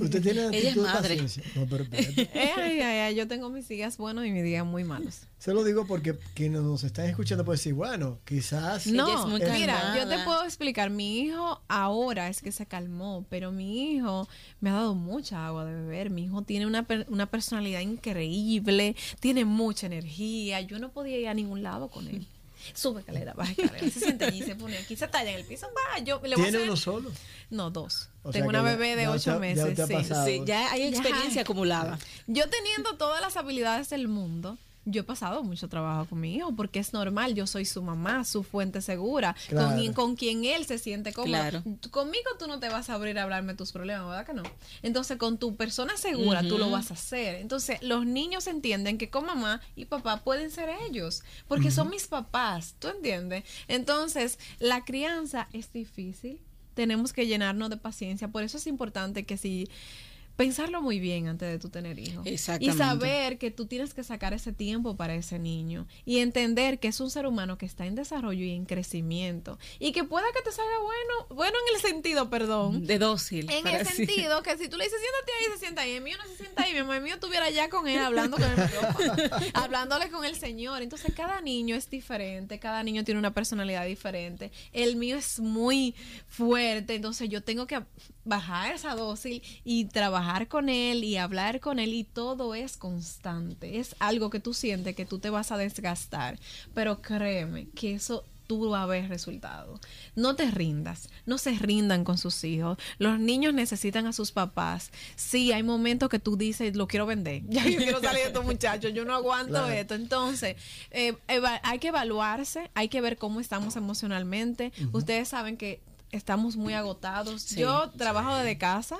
Usted 0.00 0.22
tiene 0.22 0.40
Ella 0.46 0.50
es 0.50 0.64
actitud 0.66 0.82
de 0.86 0.92
madre. 0.92 1.08
paciencia. 1.08 1.42
No, 1.54 1.66
pero 1.66 1.84
espérate. 1.84 2.22
Eh, 2.34 2.50
ay, 2.56 2.80
ay, 2.80 2.98
ay, 3.00 3.14
yo 3.16 3.26
tengo 3.28 3.50
mis 3.50 3.66
días 3.68 3.96
buenos 3.96 4.24
y 4.26 4.30
mis 4.30 4.44
días 4.44 4.64
muy 4.64 4.84
malos. 4.84 5.22
Se 5.38 5.52
lo 5.52 5.62
digo 5.64 5.86
porque 5.86 6.16
quienes 6.34 6.62
nos 6.62 6.84
están 6.84 7.06
escuchando 7.06 7.44
pueden 7.44 7.58
decir, 7.58 7.74
bueno, 7.74 8.18
quizás... 8.24 8.86
Ella 8.86 8.96
No, 8.96 9.20
es 9.24 9.26
muy 9.30 9.40
mira, 9.58 9.94
yo 9.96 10.08
te 10.08 10.18
puedo 10.24 10.44
explicar. 10.44 10.88
Mi 10.90 11.18
hijo 11.20 11.60
ahora 11.68 12.28
es 12.28 12.40
que 12.40 12.50
se 12.52 12.64
calmó, 12.66 13.26
pero 13.28 13.52
mi 13.52 13.92
hijo 13.92 14.26
me 14.60 14.70
ha 14.70 14.74
dado 14.74 14.94
mucha 14.94 15.46
agua 15.46 15.64
de 15.66 15.74
beber. 15.74 16.10
Mi 16.10 16.24
hijo 16.24 16.42
tiene 16.42 16.66
una, 16.66 16.84
per- 16.86 17.06
una 17.10 17.26
personalidad 17.26 17.80
increíble, 17.80 18.96
tiene 19.20 19.44
mucha 19.44 19.86
energía. 19.86 20.60
Yo 20.62 20.78
no 20.78 20.90
podía 20.92 21.18
ir 21.18 21.28
a 21.28 21.34
ningún 21.34 21.62
lado 21.62 21.88
con 21.88 22.08
él. 22.08 22.26
Sube 22.72 23.00
escalera, 23.00 23.34
baja 23.34 23.52
escalera, 23.56 23.90
se 23.90 24.00
siente 24.00 24.24
allí, 24.24 24.42
se 24.42 24.54
pone 24.56 24.78
aquí, 24.78 24.96
se 24.96 25.06
talla 25.08 25.30
en 25.32 25.38
el 25.38 25.44
piso, 25.44 25.66
va, 25.68 25.98
yo 26.02 26.20
le 26.22 26.34
voy 26.36 26.44
a 26.44 26.48
¿Tiene 26.48 26.48
hacer- 26.58 26.62
uno 26.62 26.76
solo? 26.76 27.10
No, 27.50 27.70
dos. 27.70 28.08
O 28.22 28.30
Tengo 28.30 28.48
una 28.48 28.60
ya- 28.62 28.70
bebé 28.70 28.96
de 28.96 29.02
ya 29.02 29.10
ocho 29.10 29.32
ya 29.34 29.38
meses. 29.38 30.10
ha 30.10 30.24
sí. 30.24 30.42
ya 30.46 30.72
hay 30.72 30.82
experiencia 30.84 31.34
Ya. 31.34 31.40
acumulada. 31.42 31.98
Yo 32.26 32.48
teniendo 32.48 32.96
todas 32.96 33.20
las 33.20 33.36
habilidades 33.36 33.90
del 33.90 34.08
mundo, 34.08 34.56
yo 34.86 35.00
he 35.00 35.04
pasado 35.04 35.42
mucho 35.42 35.68
trabajo 35.68 36.06
con 36.06 36.20
mi 36.20 36.34
hijo 36.36 36.54
porque 36.54 36.78
es 36.78 36.92
normal, 36.92 37.34
yo 37.34 37.46
soy 37.46 37.64
su 37.64 37.82
mamá, 37.82 38.24
su 38.24 38.42
fuente 38.42 38.82
segura, 38.82 39.34
Claro. 39.48 39.68
con, 39.68 39.78
quien- 39.78 39.92
con 39.92 40.16
quien 40.16 40.44
él 40.44 40.66
se 40.66 40.78
siente 40.78 41.12
cómodo. 41.12 41.30
Claro. 41.32 41.62
Conmigo 41.90 42.30
tú 42.38 42.46
no 42.46 42.60
te 42.60 42.68
vas 42.68 42.90
a 42.90 42.94
abrir 42.94 43.18
a 43.18 43.22
hablarme 43.22 43.54
tus 43.54 43.72
problemas, 43.72 44.06
¿verdad 44.08 44.26
que 44.26 44.34
no? 44.34 44.42
Entonces 44.82 45.16
con 45.16 45.38
tu 45.38 45.56
persona 45.56 45.96
segura 45.96 46.42
tú 46.46 46.58
lo 46.58 46.70
vas 46.70 46.90
a 46.90 46.94
hacer. 46.94 47.36
Entonces 47.36 47.82
los 47.82 48.04
niños 48.06 48.46
entienden 48.46 48.98
que 48.98 49.10
con 49.10 49.24
mamá 49.26 49.60
y 49.76 49.86
papá 49.86 50.22
pueden 50.22 50.50
ser 50.50 50.68
ellos, 50.88 51.22
porque 51.48 51.70
son 51.70 51.88
mis 51.90 52.06
papás, 52.06 52.74
¿tú 52.78 52.88
entiendes? 52.88 53.44
Entonces 53.68 54.38
la 54.58 54.84
crianza 54.84 55.48
es 55.52 55.72
difícil, 55.72 56.40
tenemos 56.74 57.12
que 57.12 57.26
llenarnos 57.26 57.70
de 57.70 57.76
paciencia, 57.76 58.28
por 58.28 58.42
eso 58.42 58.56
es 58.58 58.66
importante 58.66 59.24
que 59.24 59.36
si 59.36 59.68
pensarlo 60.36 60.82
muy 60.82 60.98
bien 60.98 61.28
antes 61.28 61.48
de 61.48 61.58
tú 61.58 61.68
tener 61.68 61.98
hijos. 61.98 62.26
Y 62.26 62.30
Exactamente. 62.30 62.78
saber 62.78 63.38
que 63.38 63.50
tú 63.50 63.66
tienes 63.66 63.94
que 63.94 64.02
sacar 64.02 64.34
ese 64.34 64.52
tiempo 64.52 64.96
para 64.96 65.14
ese 65.14 65.38
niño. 65.38 65.86
Y 66.04 66.18
entender 66.18 66.80
que 66.80 66.88
es 66.88 67.00
un 67.00 67.10
ser 67.10 67.26
humano 67.26 67.56
que 67.56 67.66
está 67.66 67.86
en 67.86 67.94
desarrollo 67.94 68.44
y 68.44 68.50
en 68.50 68.64
crecimiento. 68.64 69.58
Y 69.78 69.92
que 69.92 70.04
pueda 70.04 70.26
que 70.34 70.42
te 70.42 70.50
salga 70.50 70.78
bueno, 70.80 71.26
bueno 71.30 71.56
en 71.68 71.76
el 71.76 71.80
sentido, 71.80 72.30
perdón. 72.30 72.86
De 72.86 72.98
dócil. 72.98 73.50
En 73.50 73.66
el 73.66 73.84
decir. 73.84 74.06
sentido 74.06 74.42
que 74.42 74.56
si 74.56 74.68
tú 74.68 74.76
le 74.76 74.84
dices, 74.84 75.00
siéntate 75.00 75.32
ahí, 75.32 75.52
se 75.52 75.58
sienta 75.58 75.82
ahí, 75.82 75.92
el 75.92 76.02
mío 76.02 76.16
no 76.18 76.28
se 76.28 76.36
sienta 76.36 76.64
ahí, 76.64 76.72
mi 76.72 76.80
mamá 76.80 77.00
mío 77.00 77.14
estuviera 77.14 77.48
ya 77.50 77.68
con 77.68 77.86
él 77.86 77.98
hablando 77.98 78.36
con 78.36 78.50
el 78.50 78.56
micrófono, 78.56 79.14
hablándole 79.54 80.10
con 80.10 80.24
el 80.24 80.34
Señor. 80.36 80.82
Entonces, 80.82 81.12
cada 81.14 81.40
niño 81.40 81.76
es 81.76 81.88
diferente, 81.88 82.58
cada 82.58 82.82
niño 82.82 83.04
tiene 83.04 83.20
una 83.20 83.34
personalidad 83.34 83.86
diferente. 83.86 84.50
El 84.72 84.96
mío 84.96 85.16
es 85.16 85.38
muy 85.38 85.94
fuerte, 86.26 86.94
entonces 86.96 87.28
yo 87.28 87.42
tengo 87.42 87.66
que 87.66 87.82
bajar 88.24 88.74
esa 88.74 88.94
dócil 88.94 89.42
y 89.64 89.84
trabajar 89.86 90.23
con 90.48 90.68
él 90.68 91.04
y 91.04 91.16
hablar 91.16 91.60
con 91.60 91.78
él 91.78 91.92
y 91.94 92.04
todo 92.04 92.54
es 92.54 92.76
constante. 92.76 93.78
Es 93.78 93.94
algo 93.98 94.30
que 94.30 94.40
tú 94.40 94.54
sientes 94.54 94.94
que 94.96 95.04
tú 95.06 95.18
te 95.18 95.30
vas 95.30 95.52
a 95.52 95.56
desgastar, 95.56 96.38
pero 96.74 97.00
créeme 97.00 97.68
que 97.74 97.94
eso 97.94 98.24
tú 98.46 98.68
vas 98.68 98.82
a 98.82 98.86
ver 98.86 99.08
resultados. 99.08 99.80
No 100.16 100.36
te 100.36 100.50
rindas, 100.50 101.08
no 101.24 101.38
se 101.38 101.52
rindan 101.52 102.04
con 102.04 102.18
sus 102.18 102.44
hijos. 102.44 102.76
Los 102.98 103.18
niños 103.18 103.54
necesitan 103.54 104.06
a 104.06 104.12
sus 104.12 104.32
papás. 104.32 104.90
Sí, 105.16 105.50
hay 105.52 105.62
momentos 105.62 106.10
que 106.10 106.18
tú 106.18 106.36
dices, 106.36 106.76
lo 106.76 106.86
quiero 106.86 107.06
vender. 107.06 107.42
Ya 107.48 107.66
yo 107.66 107.78
quiero 107.78 108.00
salir 108.00 108.20
de 108.22 108.26
estos 108.28 108.44
muchachos, 108.44 108.92
yo 108.92 109.04
no 109.06 109.14
aguanto 109.14 109.52
Claro. 109.52 109.68
esto. 109.70 109.94
Entonces, 109.94 110.56
eh, 110.90 111.14
hay 111.62 111.78
que 111.78 111.88
evaluarse, 111.88 112.70
hay 112.74 112.88
que 112.88 113.00
ver 113.00 113.16
cómo 113.16 113.40
estamos 113.40 113.76
emocionalmente. 113.76 114.72
Ustedes 114.92 115.28
saben 115.28 115.56
que 115.56 115.80
estamos 116.12 116.56
muy 116.56 116.74
agotados. 116.74 117.42
Sí. 117.42 117.60
yo 117.60 117.90
trabajo 117.96 118.36
desde 118.36 118.58
casa. 118.58 118.98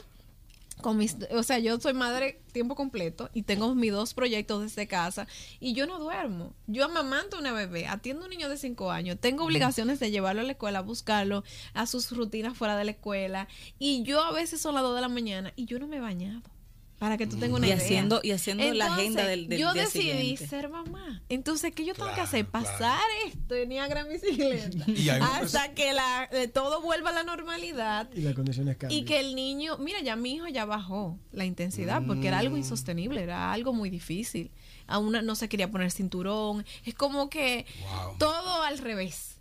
Con 0.80 0.98
mis, 0.98 1.16
o 1.30 1.42
sea, 1.42 1.58
yo 1.58 1.80
soy 1.80 1.94
madre 1.94 2.40
tiempo 2.52 2.74
completo 2.74 3.30
y 3.32 3.42
tengo 3.42 3.74
mis 3.74 3.92
dos 3.92 4.12
proyectos 4.12 4.62
desde 4.62 4.86
casa 4.86 5.26
y 5.60 5.72
yo 5.72 5.86
no 5.86 5.98
duermo. 5.98 6.54
Yo 6.66 6.84
amamanto 6.84 7.38
una 7.38 7.52
bebé, 7.52 7.86
atiendo 7.86 8.22
a 8.22 8.24
un 8.26 8.30
niño 8.30 8.48
de 8.48 8.56
5 8.56 8.90
años, 8.90 9.18
tengo 9.18 9.44
obligaciones 9.44 9.98
de 10.00 10.10
llevarlo 10.10 10.42
a 10.42 10.44
la 10.44 10.52
escuela, 10.52 10.82
buscarlo, 10.82 11.44
a 11.72 11.86
sus 11.86 12.10
rutinas 12.10 12.56
fuera 12.56 12.76
de 12.76 12.84
la 12.84 12.90
escuela 12.92 13.48
y 13.78 14.02
yo 14.02 14.22
a 14.22 14.32
veces 14.32 14.60
son 14.60 14.74
las 14.74 14.82
2 14.82 14.94
de 14.94 15.00
la 15.00 15.08
mañana 15.08 15.52
y 15.56 15.64
yo 15.64 15.78
no 15.78 15.86
me 15.86 15.96
he 15.96 16.00
bañado. 16.00 16.53
Para 16.98 17.16
que 17.18 17.26
tú 17.26 17.36
tengas 17.36 17.58
una 17.58 17.66
Y 17.66 17.70
idea. 17.70 17.78
haciendo- 17.82 18.20
y 18.22 18.30
haciendo 18.30 18.72
la 18.72 18.94
agenda 18.94 19.24
del- 19.26 19.48
del 19.48 19.58
Yo 19.58 19.72
día 19.74 19.82
decidí 19.82 20.10
siguiente. 20.36 20.46
ser 20.46 20.68
mamá. 20.68 21.22
Entonces, 21.28 21.72
¿qué 21.74 21.84
yo 21.84 21.92
tengo 21.94 22.14
que 22.14 22.20
hacer? 22.20 22.46
claro. 22.46 22.64
Pasar 22.66 23.00
esto 23.26 23.54
en 23.56 23.70
gran 23.70 24.08
bicicleta. 24.08 24.86
Hasta 25.42 25.74
que 25.74 25.92
la, 25.92 26.28
eh, 26.32 26.48
todo 26.48 26.80
vuelva 26.80 27.10
a 27.10 27.12
la 27.12 27.24
normalidad. 27.24 28.08
Y 28.14 28.20
las 28.20 28.34
condiciones 28.34 28.76
cambian. 28.76 29.00
Y 29.00 29.04
que 29.04 29.18
el 29.20 29.34
niño, 29.34 29.76
mira, 29.78 30.00
ya 30.02 30.14
mi 30.16 30.34
hijo 30.36 30.46
ya 30.48 30.64
bajó 30.64 31.18
la 31.32 31.44
intensidad 31.44 32.02
porque 32.06 32.28
era 32.28 32.38
Mm. 32.38 32.40
algo 32.40 32.56
insostenible, 32.56 33.22
era 33.22 33.52
algo 33.52 33.72
muy 33.72 33.90
difícil. 33.90 34.52
Aún 34.86 35.12
no 35.24 35.34
se 35.34 35.48
quería 35.48 35.70
poner 35.70 35.90
cinturón. 35.90 36.64
Es 36.84 36.94
como 36.94 37.28
que 37.28 37.66
Wow. 37.82 38.18
todo 38.18 38.62
al 38.62 38.78
revés. 38.78 39.40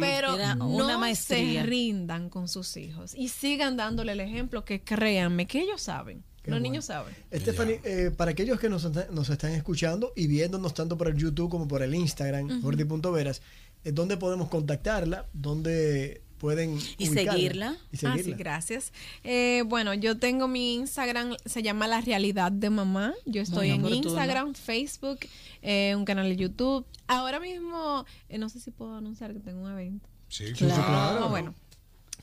Pero 0.00 0.36
Era 0.36 0.54
no 0.54 0.68
una 0.68 0.94
se 0.94 0.98
maestría. 0.98 1.62
rindan 1.64 2.30
con 2.30 2.48
sus 2.48 2.76
hijos 2.78 3.14
y 3.14 3.28
sigan 3.28 3.76
dándole 3.76 4.12
el 4.12 4.20
ejemplo 4.20 4.64
que 4.64 4.82
créanme 4.82 5.46
que 5.46 5.60
ellos 5.60 5.82
saben. 5.82 6.24
Qué 6.50 6.54
Los 6.54 6.60
bueno. 6.60 6.72
niños 6.72 6.84
saben. 6.84 7.14
Stephanie, 7.34 7.80
eh, 7.84 8.10
para 8.16 8.32
aquellos 8.32 8.58
que 8.60 8.68
nos, 8.68 8.84
nos 9.10 9.28
están 9.30 9.52
escuchando 9.52 10.12
y 10.16 10.26
viéndonos 10.26 10.74
tanto 10.74 10.96
por 10.98 11.08
el 11.08 11.16
YouTube 11.16 11.50
como 11.50 11.66
por 11.68 11.82
el 11.82 11.94
Instagram, 11.94 12.60
Jordi.veras, 12.62 13.42
eh, 13.84 13.92
¿dónde 13.92 14.16
podemos 14.16 14.48
contactarla? 14.48 15.26
¿Dónde 15.32 16.22
pueden 16.38 16.78
Y 16.96 17.08
ubicarla? 17.10 17.32
seguirla. 17.32 17.76
Y 17.92 17.96
Ah, 17.96 17.98
sí, 17.98 18.06
seguirla. 18.22 18.36
gracias. 18.38 18.92
Eh, 19.24 19.62
bueno, 19.66 19.92
yo 19.94 20.16
tengo 20.18 20.48
mi 20.48 20.74
Instagram, 20.74 21.36
se 21.44 21.62
llama 21.62 21.86
La 21.86 22.00
Realidad 22.00 22.50
de 22.50 22.70
Mamá. 22.70 23.12
Yo 23.26 23.42
estoy 23.42 23.70
en. 23.70 23.84
Instagram, 23.86 24.54
Facebook, 24.54 25.18
eh, 25.62 25.94
un 25.96 26.04
canal 26.06 26.28
de 26.28 26.36
YouTube. 26.36 26.86
Ahora 27.08 27.40
mismo, 27.40 28.06
eh, 28.30 28.38
no 28.38 28.48
sé 28.48 28.58
si 28.60 28.70
puedo 28.70 28.94
anunciar 28.96 29.34
que 29.34 29.40
tengo 29.40 29.60
un 29.62 29.70
evento. 29.70 30.08
Sí, 30.28 30.46
Sí, 30.48 30.54
sí, 30.54 30.64
claro. 30.64 31.24
Ah, 31.24 31.26
bueno. 31.28 31.54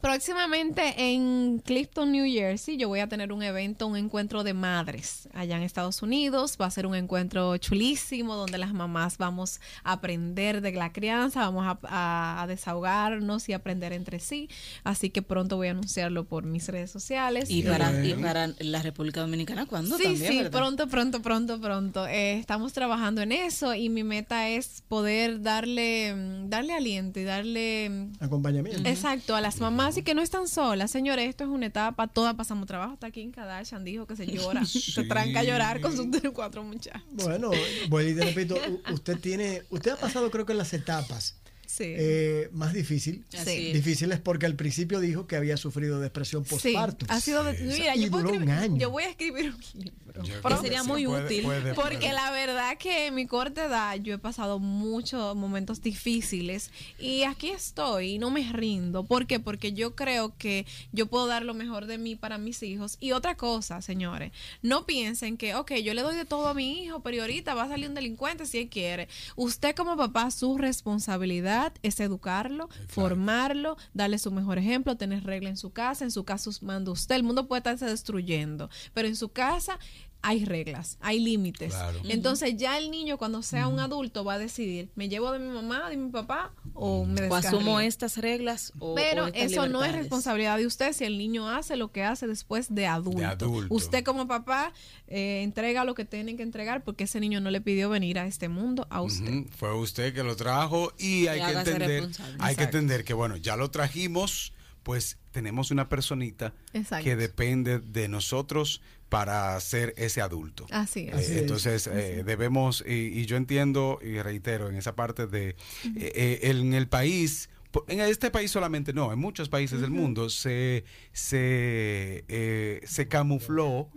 Próximamente 0.02 0.94
en 0.98 1.62
Clifton, 1.66 2.12
New 2.12 2.26
Jersey, 2.32 2.78
yo 2.78 2.88
voy 2.88 3.00
a 3.00 3.08
tener 3.08 3.32
un 3.32 3.44
evento, 3.44 3.88
un 3.88 3.98
encuentro 3.98 4.44
de 4.44 4.54
madres 4.54 5.30
allá 5.34 5.58
en 5.58 5.64
Estados 5.64 6.02
Unidos. 6.02 6.58
Va 6.60 6.66
a 6.66 6.72
ser 6.72 6.86
un 6.86 6.96
encuentro 6.96 7.56
chulísimo 7.58 8.36
donde 8.36 8.58
las 8.58 8.74
mamás 8.74 9.18
vamos 9.18 9.60
a 9.84 9.94
aprender 9.94 10.62
de 10.62 10.72
la 10.74 10.92
crianza, 10.92 11.42
vamos 11.42 11.66
a, 11.66 11.78
a- 11.88 12.42
a 12.44 12.48
desahogarnos 12.48 13.48
y 13.50 13.54
aprender 13.54 13.94
entre 13.94 14.20
sí. 14.20 14.50
Así 14.84 15.10
que 15.10 15.22
pronto 15.22 15.58
voy 15.58 15.68
a 15.68 15.72
anunciarlo 15.72 16.26
por 16.26 16.44
mis 16.46 16.68
redes 16.68 16.92
sociales. 16.92 17.50
Y 17.50 17.64
para, 17.64 18.06
y 18.06 18.14
para 18.14 18.48
la 18.60 18.82
República 18.82 19.22
Dominicana, 19.22 19.66
¿cuándo? 19.66 19.98
Sí, 19.98 20.04
También, 20.04 20.32
sí, 20.32 20.38
¿verdad? 20.40 20.52
pronto, 20.60 20.88
pronto, 20.88 21.22
pronto, 21.22 21.60
pronto. 21.62 22.08
Eh, 22.08 22.38
estamos 22.40 22.74
trabajando 22.74 23.22
en 23.22 23.32
eso 23.32 23.74
y 23.74 23.90
mi 23.90 24.04
meta 24.04 24.50
es 24.50 24.84
poder 24.88 25.42
darle, 25.42 26.14
mm, 26.16 26.50
darle 26.50 26.74
aliento 26.74 27.20
y 27.20 27.24
darle 27.24 27.90
mm, 27.90 28.24
Acompañamiento. 28.24 28.90
Exacto, 28.90 29.36
a 29.36 29.42
las 29.42 29.60
mamás 29.62 29.87
y 29.96 30.02
que 30.02 30.14
no 30.16 30.22
están 30.22 30.48
solas. 30.48 30.92
Señores, 30.92 31.30
esto 31.30 31.44
es 31.44 31.50
una 31.50 31.68
etapa, 31.68 32.08
todas 32.08 32.34
pasamos 32.36 32.66
trabajo. 32.68 32.94
Hasta 32.94 33.08
aquí 33.08 33.22
en 33.22 33.32
Kardashian 33.32 33.86
dijo 33.86 34.08
que 34.08 34.16
se 34.16 34.26
llora, 34.28 34.66
se 34.66 35.04
tranca 35.04 35.40
a 35.42 35.44
llorar 35.44 35.80
con 35.80 35.96
sus 35.96 36.08
cuatro 36.34 36.64
muchachos. 36.64 37.02
Bueno, 37.12 37.52
voy 37.90 38.08
y 38.08 38.16
te 38.16 38.26
repito, 38.26 38.58
usted 38.92 39.18
tiene, 39.20 39.62
usted 39.70 39.92
ha 39.92 39.98
pasado 39.98 40.30
creo 40.32 40.46
que 40.46 40.54
las 40.56 40.74
etapas 40.74 41.36
Sí. 41.70 41.84
eh, 41.86 42.50
más 42.54 42.72
difícil, 42.74 43.26
Así 43.38 43.68
es. 43.68 43.74
difíciles 43.74 44.20
porque 44.22 44.46
al 44.46 44.56
principio 44.56 45.02
dijo 45.02 45.28
que 45.28 45.36
había 45.36 45.58
sufrido 45.58 46.00
depresión 46.00 46.46
Sí, 46.46 46.50
postparto. 46.52 47.06
ha 47.10 47.20
sido 47.20 47.44
de- 47.44 47.62
mira, 47.62 47.94
Y 47.96 48.06
yo, 48.06 48.10
puedo 48.12 48.24
duró 48.24 48.38
un 48.38 48.44
escribir- 48.44 48.58
año. 48.64 48.78
yo 48.78 48.90
voy 48.90 49.04
a 49.04 49.10
escribir 49.10 49.54
un 49.54 49.82
libro. 49.84 50.07
Yo 50.24 50.42
que 50.42 50.58
sería 50.58 50.82
se 50.82 50.88
muy 50.88 51.08
útil, 51.08 51.46
Porque 51.76 52.12
la 52.14 52.32
verdad 52.32 52.78
que 52.78 53.08
en 53.08 53.16
mi 53.16 53.28
corta 53.28 53.66
edad 53.66 53.96
yo 53.96 54.14
he 54.14 54.18
pasado 54.18 54.60
muchos 54.60 55.36
momentos 55.36 55.82
difíciles 55.82 56.72
y 56.98 57.24
aquí 57.24 57.50
estoy 57.50 58.14
y 58.14 58.20
no 58.20 58.32
me 58.32 58.52
rindo. 58.52 59.04
¿Por 59.04 59.28
qué? 59.28 59.40
Porque 59.40 59.74
yo 59.74 59.96
creo 59.96 60.36
que 60.38 60.66
yo 60.92 61.08
puedo 61.08 61.28
dar 61.28 61.44
lo 61.44 61.54
mejor 61.54 61.86
de 61.86 61.98
mí 61.98 62.16
para 62.16 62.38
mis 62.38 62.64
hijos. 62.64 62.98
Y 63.00 63.12
otra 63.12 63.36
cosa, 63.36 63.82
señores, 63.82 64.32
no 64.62 64.86
piensen 64.86 65.38
que, 65.38 65.56
ok, 65.56 65.74
yo 65.76 65.94
le 65.94 66.02
doy 66.02 66.16
de 66.16 66.26
todo 66.26 66.48
a 66.48 66.54
mi 66.54 66.84
hijo, 66.84 67.02
pero 67.02 67.22
ahorita 67.22 67.54
va 67.54 67.64
a 67.64 67.70
salir 67.70 67.90
un 67.90 67.96
delincuente 67.96 68.46
si 68.46 68.60
él 68.60 68.70
quiere. 68.70 69.08
Usted 69.36 69.76
como 69.76 69.96
papá, 69.98 70.32
su 70.32 70.58
responsabilidad 70.58 71.74
es 71.84 72.00
educarlo, 72.00 72.70
formarlo, 72.88 73.78
darle 73.94 74.18
su 74.18 74.32
mejor 74.32 74.58
ejemplo, 74.58 74.98
tener 74.98 75.24
regla 75.24 75.50
en 75.50 75.58
su 75.58 75.72
casa, 75.72 76.04
en 76.04 76.12
su 76.12 76.24
casa 76.24 76.48
manda 76.62 76.92
usted. 76.92 77.16
El 77.16 77.24
mundo 77.24 77.48
puede 77.48 77.60
estarse 77.60 77.86
destruyendo, 77.86 78.70
pero 78.94 79.08
en 79.08 79.16
su 79.16 79.30
casa 79.30 79.80
hay 80.22 80.46
reglas, 80.46 80.98
hay 81.02 81.20
límites. 81.20 81.74
Claro. 81.74 82.00
Entonces 82.08 82.58
ya 82.58 82.78
el 82.78 82.92
niño 82.92 83.18
cuando 83.18 83.42
sea 83.44 83.68
un 83.68 83.80
adulto 83.80 84.24
va 84.24 84.34
a 84.34 84.38
decidir, 84.38 84.90
¿me 84.96 85.10
llevo 85.10 85.32
de 85.32 85.40
mi 85.40 85.50
mamá, 85.50 85.90
de 85.90 85.98
mi 85.98 86.10
papá 86.10 86.54
o 86.74 87.06
me 87.06 87.28
O 87.28 87.36
asumo 87.36 87.80
estas 87.80 88.18
reglas 88.18 88.74
o 88.80 88.96
Pero 88.96 89.26
o 89.26 89.28
estas 89.28 89.52
eso 89.52 89.68
no 89.68 89.84
es 89.84 89.94
responsabilidad 89.94 90.58
de 90.58 90.66
usted 90.66 90.94
si 90.94 91.06
el 91.06 91.18
niño 91.18 91.50
hace 91.50 91.76
lo 91.78 91.92
que 91.92 92.04
hace 92.04 92.28
después 92.28 92.74
de 92.74 92.88
adulto. 92.88 93.26
adulto. 93.26 93.74
Usted 93.74 94.04
como 94.04 94.28
papá 94.28 94.74
eh, 95.08 95.42
entrega 95.44 95.84
lo 95.84 95.96
que 95.96 96.06
tiene 96.06 96.36
que 96.36 96.44
entregar 96.44 96.84
porque 96.84 97.06
ese 97.06 97.20
niño 97.20 97.40
no 97.40 97.52
le 97.52 97.62
pidió 97.62 97.90
venir 97.90 98.20
a 98.20 98.28
este 98.28 98.50
mundo 98.50 98.88
a 98.90 99.02
usted. 99.02 99.46
Fue 99.56 99.74
usted 99.76 100.14
que 100.14 100.24
lo 100.24 100.36
trajo 100.36 100.94
y 100.98 101.28
hay 101.28 101.40
Y 101.40 101.44
que 101.44 101.52
entender, 101.60 102.10
hay 102.40 102.56
que 102.56 102.64
entender 102.64 103.04
que 103.04 103.14
bueno, 103.14 103.38
ya 103.38 103.56
lo 103.56 103.72
trajimos 103.72 104.54
pues 104.88 105.18
tenemos 105.32 105.70
una 105.70 105.90
personita 105.90 106.54
Exacto. 106.72 107.04
que 107.04 107.18
depende 107.18 107.80
de 107.80 108.08
nosotros 108.08 108.82
para 109.10 109.60
ser 109.62 109.94
ese 109.98 110.22
adulto. 110.22 110.66
Así 110.72 111.08
es. 111.08 111.14
Eh, 111.14 111.18
Así 111.18 111.32
es. 111.34 111.38
entonces 111.40 111.88
eh, 111.88 112.24
debemos, 112.26 112.84
y, 112.88 112.92
y 113.20 113.26
yo 113.26 113.38
entiendo 113.38 114.00
y 114.02 114.22
reitero 114.22 114.70
en 114.70 114.76
esa 114.76 114.96
parte 114.96 115.28
de, 115.28 115.50
eh, 115.50 115.56
eh, 115.96 116.40
en 116.44 116.74
el 116.74 116.88
país, 116.90 117.50
en 117.88 118.00
este 118.02 118.32
país 118.32 118.50
solamente 118.52 118.92
no, 118.94 119.14
en 119.14 119.20
muchos 119.20 119.50
países 119.50 119.80
del 119.82 119.92
mundo 119.92 120.30
se, 120.30 120.84
se, 121.14 122.26
eh, 122.28 122.82
se 122.86 123.08
camufló 123.08 123.90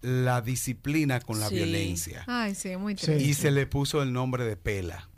la 0.00 0.40
disciplina 0.40 1.20
con 1.20 1.38
la 1.38 1.48
Sí. 1.48 1.56
violencia 1.56 2.24
Ay, 2.26 2.54
sí, 2.54 2.76
muy 2.76 2.96
Sí. 2.96 3.06
triste. 3.06 3.24
y 3.24 3.34
se 3.34 3.50
le 3.50 3.66
puso 3.66 4.02
el 4.02 4.12
nombre 4.12 4.44
de 4.44 4.56
pela. 4.56 5.08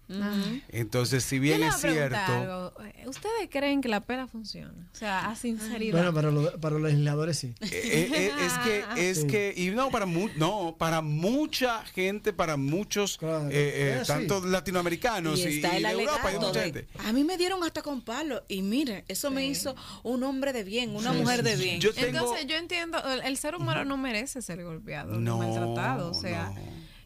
Entonces, 0.68 1.24
si 1.24 1.38
bien 1.38 1.62
es 1.62 1.76
cierto... 1.76 2.16
algo. 2.16 2.72
Eh, 2.84 3.04
¿Ustedes 3.08 3.48
creen 3.50 3.80
que 3.80 3.88
la 3.88 4.00
pela 4.00 4.26
funciona? 4.26 4.72
O 4.92 4.96
sea, 4.96 5.30
a 5.30 5.34
sinceridad. 5.36 5.96
Bueno, 5.98 6.12
para, 6.14 6.30
los- 6.30 6.52
para 6.54 6.78
los 6.78 6.90
legisladores 6.90 7.38
sí. 7.38 7.54
Eh, 7.60 7.70
eh, 8.12 8.32
es 8.44 8.52
que 8.58 8.84
es 9.10 9.20
Sí. 9.22 9.26
que 9.26 9.54
y 9.56 9.70
no 9.70 9.90
para 9.90 10.06
mu- 10.06 10.28
no 10.36 10.76
para 10.78 11.00
mucha 11.00 11.84
gente 11.86 12.32
para 12.32 12.56
muchos 12.56 13.16
Claro. 13.18 13.48
eh, 13.48 13.52
eh, 14.00 14.02
tanto 14.06 14.44
latinoamericanos 14.44 15.38
y, 15.40 15.60
de 15.60 15.66
Europa 15.66 15.78
y 15.78 15.80
de 15.82 15.86
alegato 15.88 16.40
mucha 16.40 16.60
de- 16.60 16.64
gente 16.64 16.86
a 16.98 17.12
mí 17.12 17.24
me 17.24 17.36
dieron 17.36 17.62
hasta 17.62 17.82
con 17.82 18.00
palo 18.02 18.42
y 18.48 18.62
mire, 18.62 19.04
eso 19.08 19.30
me 19.30 19.46
hizo 19.46 19.74
un 20.02 20.22
hombre 20.24 20.52
de 20.52 20.64
bien, 20.64 20.94
una 20.96 21.12
Sí, 21.12 21.18
mujer 21.18 21.38
sí, 21.38 21.42
de 21.44 21.56
sí. 21.56 21.62
bien. 21.64 21.80
Yo 21.80 21.94
tengo- 21.94 22.18
Entonces, 22.18 22.46
yo 22.46 22.56
entiendo, 22.56 22.98
el, 23.12 23.20
el 23.22 23.36
ser 23.36 23.54
humano 23.54 23.84
no 23.84 23.96
merece 23.96 24.42
ser 24.42 24.62
golpeado, 24.64 25.18
No, 25.18 25.38
maltratado. 25.38 26.10
O 26.10 26.14
sea, 26.14 26.50
no. 26.54 26.60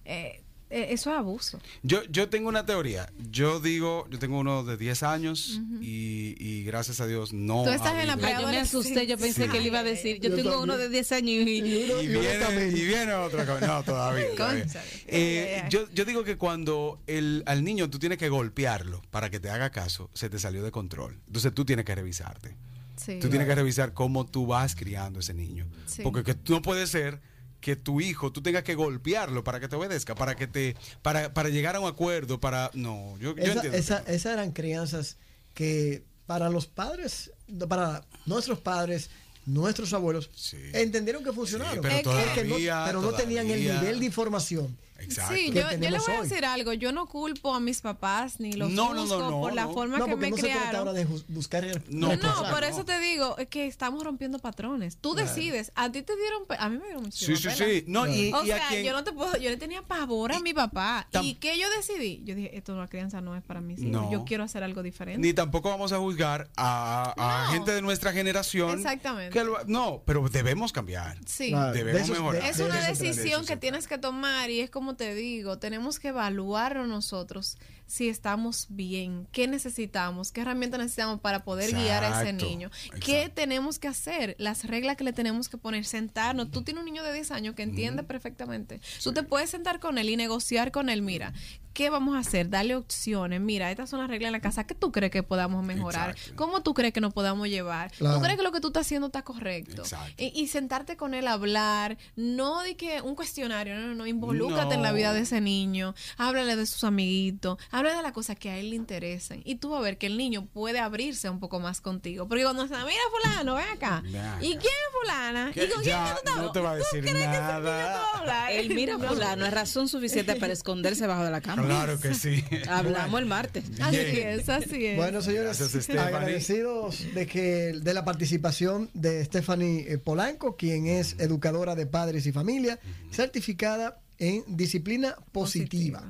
eh, 0.04 0.42
eso 0.70 1.11
es 1.11 1.16
abuso. 1.18 1.59
yo 1.83 2.02
yo 2.11 2.28
tengo 2.28 2.48
una 2.48 2.66
teoría 2.66 3.11
yo 3.31 3.59
digo 3.61 4.07
yo 4.11 4.18
tengo 4.18 4.38
uno 4.38 4.64
de 4.64 4.76
10 4.76 5.02
años 5.02 5.61
y, 5.81 6.35
y 6.38 6.64
gracias 6.64 7.00
a 7.00 7.07
Dios 7.07 7.33
no 7.33 7.64
Tú 7.64 7.70
estás 7.70 7.92
ha 7.92 8.00
en 8.02 8.07
la 8.09 8.14
Ay, 8.22 8.35
yo 8.42 8.48
me 8.48 8.59
asusté, 8.59 9.07
yo 9.07 9.16
pensé 9.16 9.44
Sí. 9.44 9.50
que 9.50 9.59
él 9.59 9.66
iba 9.66 9.78
a 9.78 9.83
decir, 9.83 10.20
yo 10.20 10.28
Yo 10.31 10.37
tengo 10.37 10.50
también. 10.50 10.70
uno 10.70 10.76
de 10.78 10.88
10 10.88 11.12
años 11.12 11.28
y, 11.46 11.59
Y 11.61 11.85
uno- 11.90 12.02
y 12.02 12.07
viene, 12.09 12.68
y 12.68 12.85
viene 12.87 13.12
otra 13.14 13.46
cosa. 13.46 13.66
No, 13.66 13.83
todavía. 13.83 14.26
Eh, 15.07 15.64
yo, 15.70 15.88
yo 15.92 16.04
digo 16.04 16.24
que 16.24 16.37
cuando 16.37 17.00
el, 17.07 17.42
al 17.46 17.64
niño 17.64 17.88
tú 17.90 17.98
tienes 17.98 18.18
que 18.18 18.28
golpearlo 18.28 19.00
para 19.11 19.31
que 19.31 19.40
te 19.40 19.50
haga 19.50 19.70
caso, 19.70 20.11
se 20.14 20.28
te 20.28 20.38
salió 20.38 20.62
de 20.62 20.70
control. 20.70 21.18
Entonces 21.26 21.54
tú 21.54 21.64
tienes 21.64 21.85
que 21.85 21.94
revisarte. 21.94 22.57
Sí. 22.96 23.18
Tú 23.20 23.28
tienes 23.28 23.46
que 23.48 23.54
revisar 23.54 23.92
cómo 23.94 24.26
tú 24.26 24.46
vas 24.46 24.74
criando 24.74 25.18
a 25.18 25.20
ese 25.20 25.33
niño. 25.35 25.66
Sí. 25.87 26.02
Porque 26.02 26.24
que 26.24 26.37
no 26.50 26.61
puede 26.62 26.87
ser 26.87 27.20
que 27.61 27.75
tu 27.77 28.01
hijo 28.01 28.31
tú 28.33 28.40
tengas 28.42 28.62
que 28.62 28.75
golpearlo 28.75 29.42
para 29.44 29.59
que 29.61 29.68
te 29.68 29.77
obedezca, 29.77 30.14
para 30.14 30.37
que 30.37 30.47
te 30.47 30.77
para, 31.03 31.35
para 31.35 31.49
llegar 31.49 31.75
a 31.77 31.81
un 31.81 31.88
acuerdo, 31.88 32.38
para 32.38 32.71
no, 32.75 33.16
yo, 33.18 33.31
entiendo. 33.31 33.62
esa- 33.64 33.99
esas 34.07 34.33
eran 34.35 34.53
crianzas 34.53 35.16
que 35.55 36.05
para 36.27 36.49
los 36.51 36.66
padres, 36.66 37.33
para 37.68 38.05
nuestros 38.27 38.61
padres, 38.61 39.11
nuestros 39.47 39.92
abuelos, 39.94 40.31
Sí. 40.35 40.59
entendieron 40.75 41.25
que 41.25 41.33
funcionaron. 41.33 41.75
Sí, 41.75 41.81
pero 41.83 41.94
Es 41.97 42.03
que 42.33 42.44
no- 42.44 42.51
todavía- 42.51 42.85
pero 42.87 43.01
no 43.03 43.12
tenían 43.12 43.49
el 43.51 43.61
nivel 43.61 43.99
de 44.01 44.07
información. 44.07 44.77
Exacto. 44.98 45.34
Sí, 45.34 45.52
yo, 45.52 45.62
yo 45.70 45.90
le 45.90 45.98
voy 45.98 46.14
a 46.14 46.20
hoy. 46.20 46.28
decir 46.28 46.44
algo. 46.44 46.72
Yo 46.72 46.92
no 46.92 47.06
culpo 47.06 47.54
a 47.54 47.61
mis 47.61 47.80
papás 47.80 48.40
ni 48.40 48.52
los 48.52 48.70
No, 48.70 48.94
no, 48.94 49.06
no, 49.06 49.30
por 49.40 49.54
la 49.54 49.64
no. 49.64 49.72
forma 49.74 49.98
No, 49.98 50.06
que 50.06 50.16
me 50.16 50.30
no 50.30 50.37
se 50.37 50.42
trata 50.42 50.58
criaron. 50.58 50.76
ahora 50.80 50.92
de 50.92 51.06
juz- 51.06 51.24
buscar 51.28 51.64
el 51.64 51.82
No, 51.88 52.14
No, 52.16 52.50
por 52.50 52.64
eso 52.64 52.84
te 52.84 52.98
digo 52.98 53.37
es 53.38 53.48
que 53.48 53.66
estamos 53.66 54.02
rompiendo 54.02 54.38
patrones. 54.40 54.96
Tú 54.96 55.14
decides. 55.14 55.70
A 55.76 55.90
ti 55.92 56.02
te 56.02 56.14
dieron, 56.16 56.42
a 56.58 56.68
mí 56.68 56.78
me 56.78 56.84
dieron 56.87 57.12
Sí, 57.12 57.30
muchísima 57.30 57.52
sí, 57.54 57.58
pela. 57.62 57.74
sí. 57.74 57.84
No, 57.87 58.06
y, 58.06 58.32
O 58.32 58.42
y 58.42 58.46
sea, 58.48 58.68
quien- 58.68 58.84
yo 58.84 58.92
no 58.92 59.04
te 59.04 59.12
puedo, 59.12 59.37
yo 59.37 59.50
le 59.50 59.56
tenía 59.56 59.82
pavor 59.82 60.32
a 60.32 60.40
mi 60.40 60.52
papá. 60.52 61.06
tam- 61.12 61.24
¿Y 61.24 61.34
qué 61.34 61.58
yo 61.58 61.66
decidí? 61.76 62.22
Yo 62.24 62.34
dije, 62.34 62.56
esto 62.56 62.76
la 62.76 62.88
crianza 62.88 63.20
no 63.20 63.37
es 63.37 63.42
para. 63.44 63.61
No. 63.61 64.11
Yo 64.11 64.24
quiero 64.24 64.44
hacer 64.44 64.62
algo 64.62 64.82
diferente. 64.82 65.20
Ni 65.20 65.32
tampoco 65.32 65.68
vamos 65.68 65.92
a 65.92 65.98
juzgar 65.98 66.48
a, 66.56 67.14
a 67.16 67.46
No. 67.46 67.52
gente 67.52 67.72
de 67.72 67.82
nuestra 67.82 68.12
generación. 68.12 68.78
Exactamente. 68.78 69.30
que 69.32 69.44
lo- 69.44 69.58
no, 69.66 70.02
pero 70.06 70.26
debemos 70.28 70.72
cambiar. 70.72 71.18
Sí. 71.26 71.50
Claro, 71.50 71.72
Debemos 71.72 72.06
de 72.08 72.14
mejorar. 72.14 72.42
de- 72.42 72.48
Es 72.48 72.58
una 72.61 72.80
de 72.80 72.88
decisión 72.88 73.44
que 73.46 73.56
tienes 73.56 73.87
que 73.87 73.98
tomar 73.98 74.50
y 74.50 74.61
es 74.61 74.70
como 74.70 74.88
te 74.96 75.14
digo, 75.14 75.59
tenemos 75.59 75.98
que 75.98 76.09
evaluarnos 76.09 76.88
nosotros 76.88 77.57
si 77.88 78.09
estamos 78.09 78.66
bien, 78.68 79.27
qué 79.33 79.48
necesitamos, 79.48 80.31
qué 80.31 80.42
herramientas 80.42 80.79
necesitamos 80.79 81.20
para 81.20 81.42
poder 81.42 81.72
guiar 81.74 82.05
a 82.05 82.09
ese 82.20 82.31
Exacto, 82.31 82.44
niño, 82.44 82.70
qué 83.05 83.22
exacto. 83.22 83.35
tenemos 83.35 83.79
que 83.79 83.88
hacer, 83.88 84.37
las 84.38 84.64
reglas 84.64 84.96
que 84.96 85.05
le 85.05 85.14
tenemos 85.14 85.48
que 85.48 85.57
poner, 85.57 85.85
sentarnos. 85.85 86.51
Tú 86.51 86.62
tienes 86.62 86.81
un 86.81 86.85
niño 86.85 87.03
de 87.03 87.14
10 87.14 87.31
años 87.31 87.55
que 87.55 87.62
entiende 87.62 88.03
perfectamente. 88.03 88.81
Tú 89.03 89.12
te 89.12 89.22
puedes 89.22 89.51
sentar 89.51 89.81
con 89.81 89.96
él 89.96 90.11
y 90.11 90.16
negociar 90.16 90.70
con 90.70 90.90
él, 90.90 91.01
mira, 91.01 91.33
¿qué 91.72 91.90
vamos 91.90 92.16
a 92.16 92.18
hacer? 92.18 92.51
Darle 92.51 92.74
opciones, 92.74 93.40
mira, 93.40 93.70
estas 93.70 93.88
son 93.88 94.01
las 94.01 94.09
reglas 94.09 94.29
en 94.29 94.33
la 94.33 94.40
casa, 94.40 94.64
¿qué 94.64 94.74
tú 94.74 94.92
crees 94.92 95.12
que 95.12 95.22
podamos 95.22 95.64
mejorar? 95.64 96.11
Exacto. 96.11 96.37
¿Cómo 96.37 96.61
tú 96.61 96.74
crees 96.74 96.92
que 96.92 97.01
nos 97.01 97.14
podamos 97.14 97.48
llevar? 97.48 97.92
Claro. 97.92 98.16
¿Tú 98.16 98.22
crees 98.22 98.37
que 98.37 98.42
lo 98.42 98.53
que 98.53 98.61
tú 98.61 98.68
estás 98.68 98.87
haciendo 98.87 99.07
está 99.07 99.22
correcto? 99.22 99.83
Exacto. 99.83 100.12
Y, 100.18 100.33
y 100.35 100.48
sentarte 100.48 100.96
con 100.96 101.14
él 101.14 101.27
a 101.27 101.33
hablar, 101.33 101.96
no 102.16 102.62
de 102.62 102.77
que 102.77 103.01
un 103.01 103.14
cuestionario, 103.14 103.77
no, 103.77 103.87
no, 103.87 103.94
no, 103.94 104.07
involúcrate 104.07 104.74
en 104.74 104.83
la 104.83 104.92
vida 104.92 105.12
de 105.12 105.20
ese 105.20 105.40
niño, 105.40 105.94
háblale 106.16 106.57
de 106.57 106.66
sus 106.66 106.85
amiguitos, 106.85 107.59
háblale 107.78 107.96
de 107.96 108.02
las 108.02 108.12
cosas 108.12 108.36
que 108.38 108.50
a 108.50 108.58
él 108.58 108.70
le 108.70 108.76
interesan 108.76 109.40
y 109.44 109.56
tú 109.56 109.70
vas 109.70 109.80
a 109.80 109.82
ver 109.82 109.98
que 109.98 110.06
el 110.06 110.16
niño 110.18 110.46
puede 110.46 110.78
abrirse 110.78 111.28
un 111.30 111.40
poco 111.40 111.60
más 111.60 111.80
contigo, 111.80 112.28
porque 112.28 112.42
cuando 112.44 112.62
se 112.68 112.74
mira 112.74 113.00
fulano, 113.22 113.54
ven 113.54 113.64
acá, 113.74 114.02
¿y 114.40 114.50
quién 114.50 114.60
es 114.60 115.00
fulana? 115.00 115.50
Que 115.52 115.64
¿Y 115.64 115.68
con 115.68 115.82
quién 115.82 115.94
ya 115.96 116.12
tú 116.12 116.18
estás 116.28 116.42
no 116.42 116.52
te 116.52 116.60
va 116.60 116.70
a 116.72 116.76
¿Tú 116.78 116.78
decir 116.78 117.00
crees 117.00 117.14
que 117.14 117.20
ese 117.20 117.28
niño 117.30 117.40
nada. 117.40 117.58
te 117.58 117.64
va 117.64 118.00
a 118.02 118.18
hablar? 118.18 118.52
Él 118.52 118.68
mira 118.74 118.96
No. 118.98 119.08
fulano, 119.08 119.46
es 119.46 119.52
razón 119.52 119.88
suficiente 119.88 120.36
para 120.36 120.52
esconderse 120.52 121.06
bajo 121.06 121.24
de 121.24 121.30
la 121.30 121.40
cama. 121.40 121.64
Claro 121.64 121.98
que 122.00 122.14
sí. 122.14 122.44
Hablamos 122.68 123.20
el 123.20 123.26
martes. 123.26 123.64
Así 123.80 123.96
Bien. 123.96 124.28
es, 124.40 124.48
así 124.48 124.86
es. 124.86 124.96
Bueno, 124.96 125.22
señores, 125.22 125.58
Gracias, 125.58 125.84
Stephanie. 125.84 126.00
agradecidos 126.16 127.14
de 127.14 127.26
que 127.26 127.72
de 127.80 127.94
la 127.94 128.04
participación 128.04 128.90
de 128.94 129.24
Stephanie 129.24 129.84
eh, 129.92 129.98
Polanco, 129.98 130.56
quien 130.56 130.86
es 130.86 131.14
educadora 131.18 131.74
de 131.74 131.86
padres 131.86 132.26
y 132.26 132.32
familia, 132.32 132.78
certificada 133.10 134.00
en 134.18 134.44
disciplina 134.48 135.14
positiva. 135.32 136.02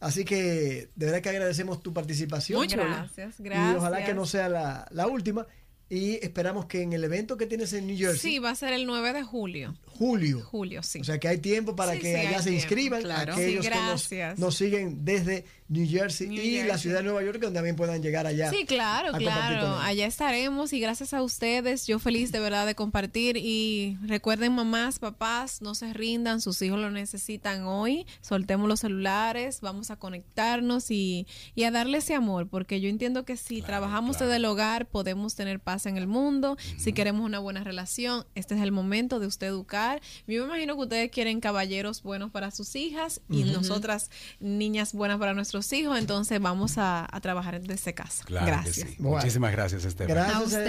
Así 0.00 0.24
que 0.24 0.88
de 0.94 1.06
verdad 1.06 1.20
que 1.22 1.28
agradecemos 1.30 1.82
tu 1.82 1.92
participación. 1.92 2.58
Muy 2.58 2.68
chula. 2.68 2.84
gracias, 2.84 3.36
gracias. 3.40 3.74
Y 3.74 3.76
ojalá 3.76 4.04
que 4.04 4.14
no 4.14 4.26
sea 4.26 4.48
la, 4.48 4.86
la 4.90 5.06
última. 5.06 5.46
Y 5.88 6.14
esperamos 6.16 6.66
que 6.66 6.82
en 6.82 6.92
el 6.94 7.04
evento 7.04 7.36
que 7.36 7.46
tienes 7.46 7.72
en 7.72 7.86
New 7.86 7.96
Jersey, 7.96 8.18
Sí, 8.32 8.38
va 8.40 8.50
a 8.50 8.54
ser 8.56 8.72
el 8.72 8.86
9 8.86 9.12
de 9.12 9.22
julio. 9.22 9.76
julio, 9.86 10.40
Julio, 10.42 10.82
sí. 10.82 10.98
o 11.00 11.04
sea 11.04 11.18
que 11.20 11.28
hay 11.28 11.38
tiempo 11.38 11.76
para 11.76 11.92
Sí, 11.92 12.00
que 12.00 12.12
sí, 12.12 12.26
allá 12.26 12.38
se 12.38 12.50
tiempo, 12.50 12.60
inscriban 12.60 13.02
claro. 13.02 13.32
aquellos 13.34 13.64
Sí, 13.64 13.70
que 14.10 14.34
nos 14.36 14.56
siguen 14.56 15.04
desde 15.04 15.44
New 15.68 15.88
Jersey 15.88 16.28
New 16.28 16.40
y 16.40 16.62
la 16.62 16.78
ciudad 16.78 16.98
de 16.98 17.04
Nueva 17.04 17.22
York, 17.24 17.40
donde 17.40 17.56
también 17.58 17.74
puedan 17.76 18.02
llegar 18.02 18.26
allá. 18.26 18.50
Sí, 18.50 18.64
claro, 18.66 19.12
claro. 19.18 19.78
Allá 19.78 20.06
estaremos 20.06 20.72
y 20.72 20.80
gracias 20.80 21.12
a 21.12 21.22
ustedes, 21.22 21.86
yo 21.86 21.98
feliz 21.98 22.30
de 22.30 22.38
verdad 22.40 22.66
de 22.66 22.74
compartir 22.74 23.36
y 23.36 23.98
recuerden 24.02 24.52
mamás, 24.54 24.98
papás, 24.98 25.62
no 25.62 25.74
se 25.74 25.92
rindan, 25.92 26.40
sus 26.40 26.60
hijos 26.62 26.78
lo 26.78 26.90
necesitan 26.90 27.64
hoy, 27.64 28.06
soltemos 28.20 28.68
los 28.68 28.80
celulares, 28.80 29.60
vamos 29.60 29.90
a 29.90 29.96
conectarnos 29.96 30.90
y, 30.90 31.26
y 31.54 31.64
a 31.64 31.70
darle 31.70 31.98
ese 31.98 32.14
amor, 32.14 32.46
porque 32.48 32.80
yo 32.80 32.88
entiendo 32.88 33.24
que 33.24 33.36
si 33.36 33.56
Claro, 33.56 33.66
trabajamos 33.66 34.16
claro. 34.18 34.26
desde 34.30 34.36
el 34.36 34.44
hogar 34.44 34.86
podemos 34.86 35.34
tener 35.34 35.60
paz 35.60 35.86
en 35.86 35.96
el 35.96 36.06
mundo, 36.06 36.56
si 36.76 36.92
queremos 36.92 37.24
una 37.24 37.38
buena 37.38 37.64
relación, 37.64 38.24
este 38.34 38.54
es 38.54 38.60
el 38.60 38.70
momento 38.70 39.18
de 39.18 39.26
usted 39.26 39.46
educar. 39.48 40.00
Yo 40.26 40.42
me 40.42 40.48
imagino 40.48 40.76
que 40.76 40.82
ustedes 40.82 41.10
quieren 41.10 41.40
caballeros 41.40 42.02
buenos 42.02 42.30
para 42.30 42.50
sus 42.50 42.76
hijas 42.76 43.20
y 43.30 43.44
nosotras 43.44 44.10
niñas 44.40 44.92
buenas 44.92 45.18
para 45.18 45.34
nuestros 45.34 45.55
hijos, 45.72 45.98
entonces 45.98 46.40
vamos 46.40 46.78
a, 46.78 47.06
a 47.10 47.20
trabajar 47.20 47.60
desde 47.60 47.94
casa. 47.94 48.24
Claro 48.24 48.46
Gracias. 48.46 48.74
que 48.76 48.90
sí. 48.92 48.96
Bueno. 48.98 49.18
Muchísimas 49.18 49.52
gracias, 49.52 49.84
Esteban. 49.84 50.14
Gracias 50.14 50.36
A 50.36 50.42
usted. 50.42 50.66